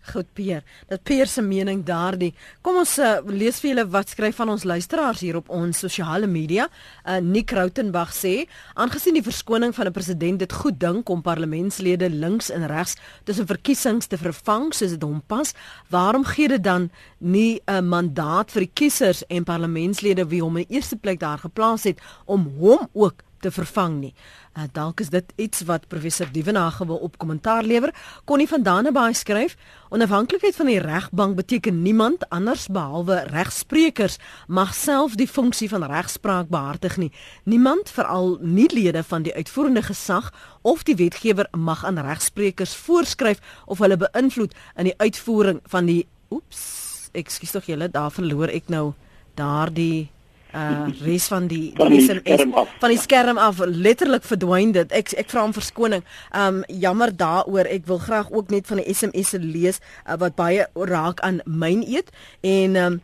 [0.07, 2.31] Goed Pier, dat Pier se mening daardie.
[2.63, 6.29] Kom ons uh, lees vir julle wat skryf van ons luisteraars hier op ons sosiale
[6.31, 6.69] media.
[7.03, 8.45] Uh, Nick Rautenbach sê,
[8.79, 12.95] aangesien die verskoning van 'n president dit goed dink om parlementslede links en regs
[13.25, 15.53] tussen verkiesings te vervang soos dit hom pas,
[15.89, 16.89] waarom gee dit dan
[17.19, 21.83] nie 'n mandaat vir die kiesers en parlementslede wie hom in eerste plek daar geplaas
[21.83, 24.13] het om hom ook te vervang nie.
[24.57, 27.93] Uh, dalk is dit iets wat professor Dievenage wil op kommentaar lewer.
[28.25, 29.55] Connie van Dannebaai skryf:
[29.89, 34.17] Onafhanklikheid van die regbank beteken niemand anders behalwe regsprekers
[34.47, 37.11] mag self die funksie van regspraak behartig nie.
[37.43, 43.39] Niemand, veral nie lede van die uitvoerende gesag of die wetgewer mag aan regsprekers voorskryf
[43.65, 48.67] of hulle beïnvloed in die uitvoering van die Oeps, ekskuus tog julle, daar verloor ek
[48.67, 48.91] nou
[49.39, 50.09] daardie
[50.55, 52.45] uh res van die van die SMS
[52.79, 54.91] van die skerm af letterlik verdwyn dit.
[54.91, 56.05] Ek ek vra om verskoning.
[56.35, 57.67] Um jammer daaroor.
[57.67, 61.41] Ek wil graag ook net van die SMS se lees uh, wat baie raak aan
[61.45, 62.13] myn eet.
[62.41, 63.01] En um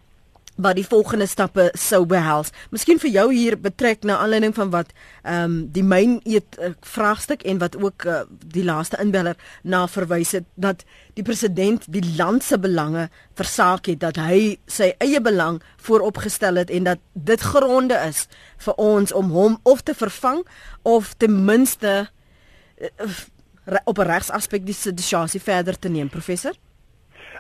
[0.56, 2.51] wat die volgende stappe sou behels.
[2.70, 4.93] Miskien vir jou hier betrek na aanleiding van wat
[5.24, 9.88] ehm um, die myn eet uh, vraagstuk en wat ook uh, die laaste inbeller na
[9.88, 10.84] verwys het dat
[11.14, 16.70] die president die land se belange versaak het dat hy sy eie belang vooropgestel het
[16.70, 18.28] en dat dit gronde is
[18.58, 20.43] vir ons om hom of te vervang
[20.82, 22.10] of ten minste
[22.78, 23.10] uh,
[23.86, 26.54] op 'n regsaspek die situasie verder te neem professor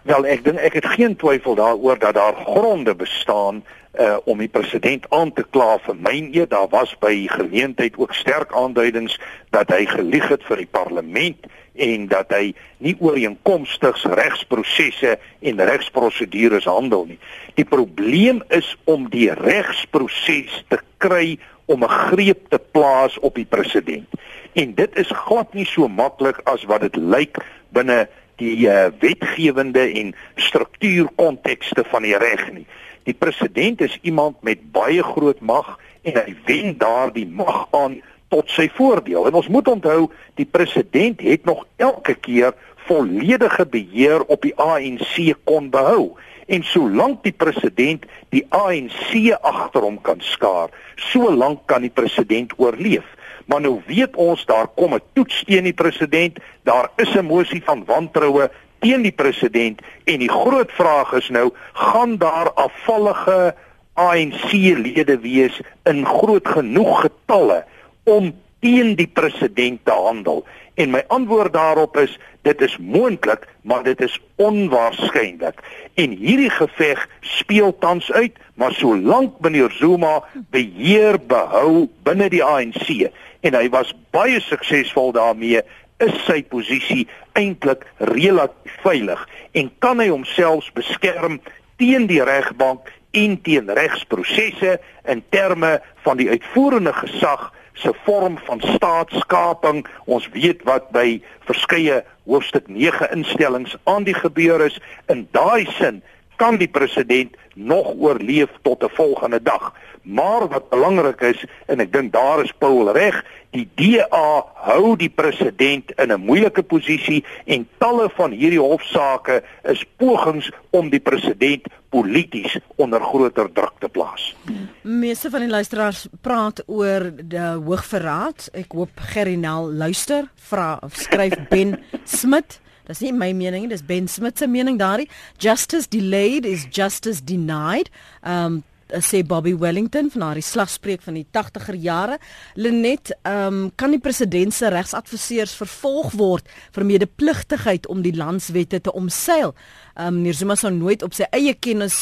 [0.03, 4.49] Wel ek dink ek het geen twyfel daaroor dat daar gronde bestaan uh om die
[4.49, 6.47] president aan te kla vir myne.
[6.47, 9.19] Daar was by geleentheid ook sterk aanduidings
[9.55, 12.51] dat hy gelieg het vir die parlement en dat hy
[12.83, 17.19] nie ooreenkomstig regsprosesse en regsprosedures handel nie.
[17.55, 23.47] Die probleem is om die regsproses te kry om 'n greep te plaas op die
[23.47, 24.09] president.
[24.53, 27.37] En dit is glad nie so maklik as wat dit lyk
[27.69, 28.09] binne
[28.43, 32.65] die uh, wetgewende en struktuurkontekste van die reg nie.
[33.07, 37.99] Die president is iemand met baie groot mag en hy wen daardie mag aan
[38.33, 39.27] tot sy voordeel.
[39.27, 42.55] En ons moet onthou, die president het nog elke keer
[42.87, 46.13] volledige beheer op die ANC kon behou.
[46.47, 50.73] En solank die president die ANC agter hom kan skaar,
[51.11, 53.07] solank kan die president oorleef
[53.45, 57.63] maar nou weet ons daar kom 'n toets teen die president, daar is 'n mosie
[57.63, 58.49] van wantroue
[58.83, 63.55] teen die president en die groot vraag is nou, gaan daar afvallige
[63.93, 67.63] ANC-lede wees in groot genoeg getalle
[68.03, 70.43] om teen die president te handel?
[70.73, 75.61] En my antwoord daarop is dit is moontlik, maar dit is onwaarskynlik.
[75.95, 83.07] En hierdie geveg speel tans uit, maar solank meneer Zuma beheer behou binne die ANC
[83.43, 85.61] en hy was baie suksesvol daarmee
[86.03, 87.05] is sy posisie
[87.39, 89.21] eintlik relatief veilig
[89.59, 91.39] en kan hy homself beskerm
[91.81, 94.77] teen die regbank en teen regsprosesse
[95.11, 95.75] in terme
[96.05, 99.85] van die uitvoerende gesag se vorm van staatskaping.
[100.05, 104.77] Ons weet wat by verskeie hoofstuk 9 instellings aan die gebeur is.
[105.09, 106.01] In daai sin
[106.35, 109.73] kan die president nog oorleef tot 'n volgende dag
[110.03, 113.21] Maar wat belangrik is en ek dink daar is Paul reg,
[113.55, 119.85] die DA hou die president in 'n moeilike posisie en talle van hierdie hofsaake is
[119.97, 124.35] pogings om die president polities onder groter druk te plaas.
[124.81, 128.49] Meeste van die luisteraars praat oor die hoogverraad.
[128.53, 133.81] Ek hoop Gerinel luister, vra of skryf Ben Smit Dis nie my mening nie, dis
[133.81, 135.07] Ben Smit se mening daarin.
[135.39, 137.89] Justice delayed is justice denied.
[138.23, 142.17] Um Eh, sê Bobby Wellington van haar slagspreuk van die 80er jare.
[142.55, 148.81] Lenet, ehm um, kan die president se regsadviseurs vervolg word vir medepligtigheid om die landswette
[148.81, 149.53] te omseil?
[149.95, 151.95] Ehm um, meneer Zuma sou nooit op sy eie kennis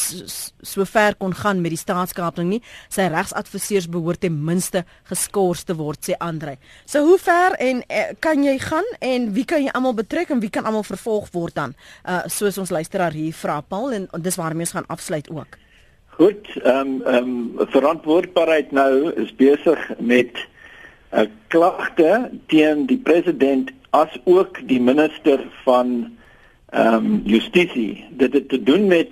[0.62, 2.62] so ver kon gaan met die staatskaping nie.
[2.88, 6.56] Sy regsadviseurs behoort ten minste geskort te word, sê Andre.
[6.86, 10.40] So hoe ver en uh, kan jy gaan en wie kan jy almal betrek en
[10.40, 11.76] wie kan almal vervolg word dan?
[12.08, 15.61] Uh soos ons luisteraar hier vra Paul en, en dis waarmee ons gaan afsluit ook.
[16.12, 20.32] Goed, ehm um, ehm um, verantwoordbaarheid nou is besig met
[21.10, 26.16] 'n uh, klagte teen die president as ook die minister van
[26.68, 28.04] ehm um, justisie.
[28.10, 29.08] Dit het te doen met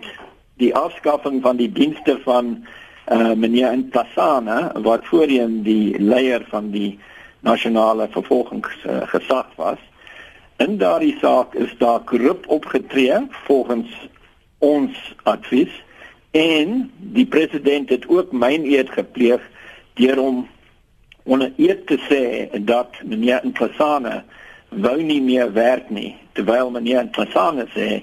[0.54, 2.66] die afskaffing van die dienste van
[3.04, 6.98] eh uh, meneer Ntasana wat voorheen die leier van die
[7.40, 9.78] nasionale vervolgingsgesag uh, was.
[10.56, 14.08] In daardie saak is daar korrup opgetree volgens
[14.58, 15.88] ons advies
[16.30, 19.42] en die president het ook myn eed gepleeg
[19.98, 20.48] deur hom
[21.22, 22.22] onder eed te sê
[22.64, 24.24] dat meneer Nkosana
[24.68, 28.02] wou nie meer werk nie terwyl meneer Nkosana sê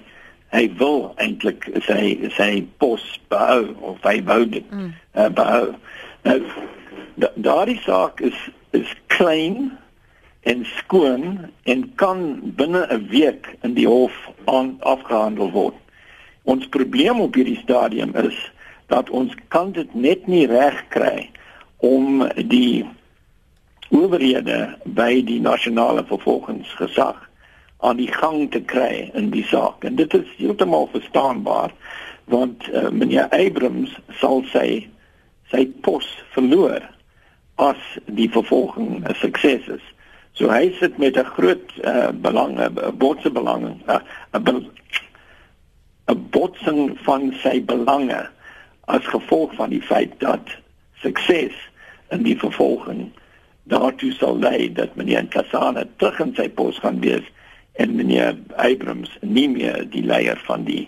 [0.55, 4.93] hy wil eintlik sy sy pos behou of hy wou dit mm.
[5.15, 5.73] uh, behou
[6.27, 6.39] nou
[7.15, 8.37] da, daardie saak is
[8.75, 9.71] is klein
[10.47, 12.23] en skoon en kan
[12.59, 14.15] binne 'n week in die hof
[14.45, 15.79] aan afgehandel word
[16.47, 18.37] ons probleem op hierdie stadium is
[18.87, 21.27] dat ons kan dit net nie reg kry
[21.83, 22.85] om die
[23.91, 27.19] owerhede by die nasionale vervolgingsgesag
[27.83, 29.83] aan die gang te kry in die saak.
[29.85, 31.75] En dit is heeltemal verstaanbaar
[32.31, 34.87] want uh, meneer Abrams sal sy
[35.51, 36.83] sy pos verloor
[37.63, 37.79] as
[38.19, 39.85] die vervolging 'n sukses is.
[40.35, 44.59] So hy sit met 'n groot uh, belang 'n botse belang 'n uh,
[46.07, 48.29] 'n botsing van sy belange
[48.85, 50.55] as gevolg van die feit dat
[51.03, 51.55] sukses
[52.09, 53.11] in die vervolging
[53.63, 57.25] daartoe sal lei dat meneer Kasane terug in sy pos gaan wees
[57.73, 60.87] en meneer Abrams nie meer die leier van die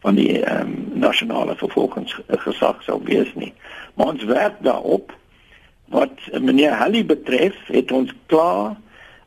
[0.00, 3.52] van die ehm um, nasionale vervolgingsgesag sal wees nie.
[3.94, 5.12] Maar ons werk daarop
[5.92, 8.76] wat meneer Halli betref, het ons klaar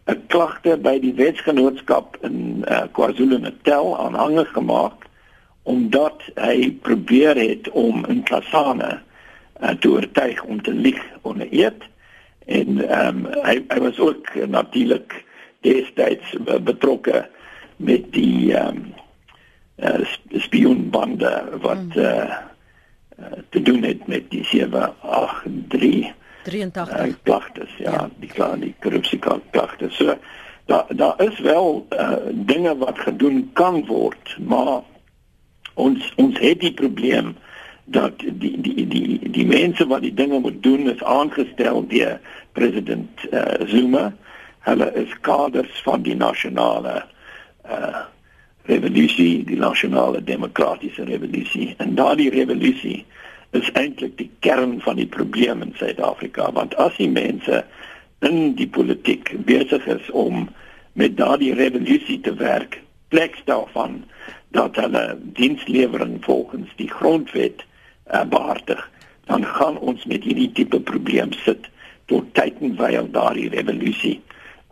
[0.08, 5.06] 'n klagte by die wetsgenootskap in uh, KwaZulu-Natal aanhangig gemaak
[5.64, 9.00] omdat hy probeer het om in Kasane
[9.62, 11.84] uh, te oortuig om te lieg onder eed
[12.46, 15.24] en ehm um, hy hy was ook natuurlik
[15.64, 17.28] destyds betrokke
[17.78, 18.94] met die ehm um,
[19.76, 22.02] uh, spionbande wat mm.
[22.04, 22.36] uh,
[23.50, 28.10] te doen het met die 783 83 uh, klagtes ja, ja.
[28.20, 29.20] die klaar die korrupsie
[29.52, 30.18] klagtes so
[30.66, 34.82] daar daar is wel uh, dinge wat gedoen kan word maar
[35.74, 37.34] ons ons het die probleem
[37.86, 42.20] dat die die die die mense wat die dinge moet doen is aangestel deur
[42.52, 44.14] president uh, Zuma.
[44.64, 47.04] Hulle is kaders van die nasionale
[47.68, 48.10] uh
[48.64, 51.74] revolusie, die nasionale demokratiese revolusie.
[51.84, 53.06] En daardie revolusie
[53.52, 57.66] is eintlik die kern van die probleem in Suid-Afrika, want as die mense
[58.24, 60.48] in die politiek besig is om
[60.94, 62.80] met daardie revolusie te werk,
[63.12, 64.04] plek daarvan
[64.54, 68.82] dat hulle dienslewering volgens die grondwet uh, behartig,
[69.26, 71.70] dan gaan ons met hierdie tipe probleem sit
[72.12, 74.20] tot tyd en wyl daardie revolusie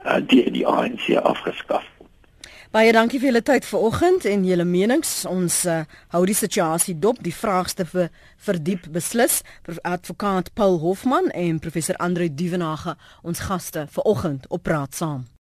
[0.05, 2.11] uh, deur die ANC afgeskaf word.
[2.71, 5.09] Baie dankie vir julle tyd vanoggend en julle menings.
[5.27, 5.81] Ons uh,
[6.13, 8.07] hou die situasie dop, die vraagste vir
[8.39, 9.41] verdiep beslis
[9.83, 12.95] advokaat Paul Hofman en professor Andre Duvenage
[13.27, 15.27] ons gaste vanoggend op praat saam.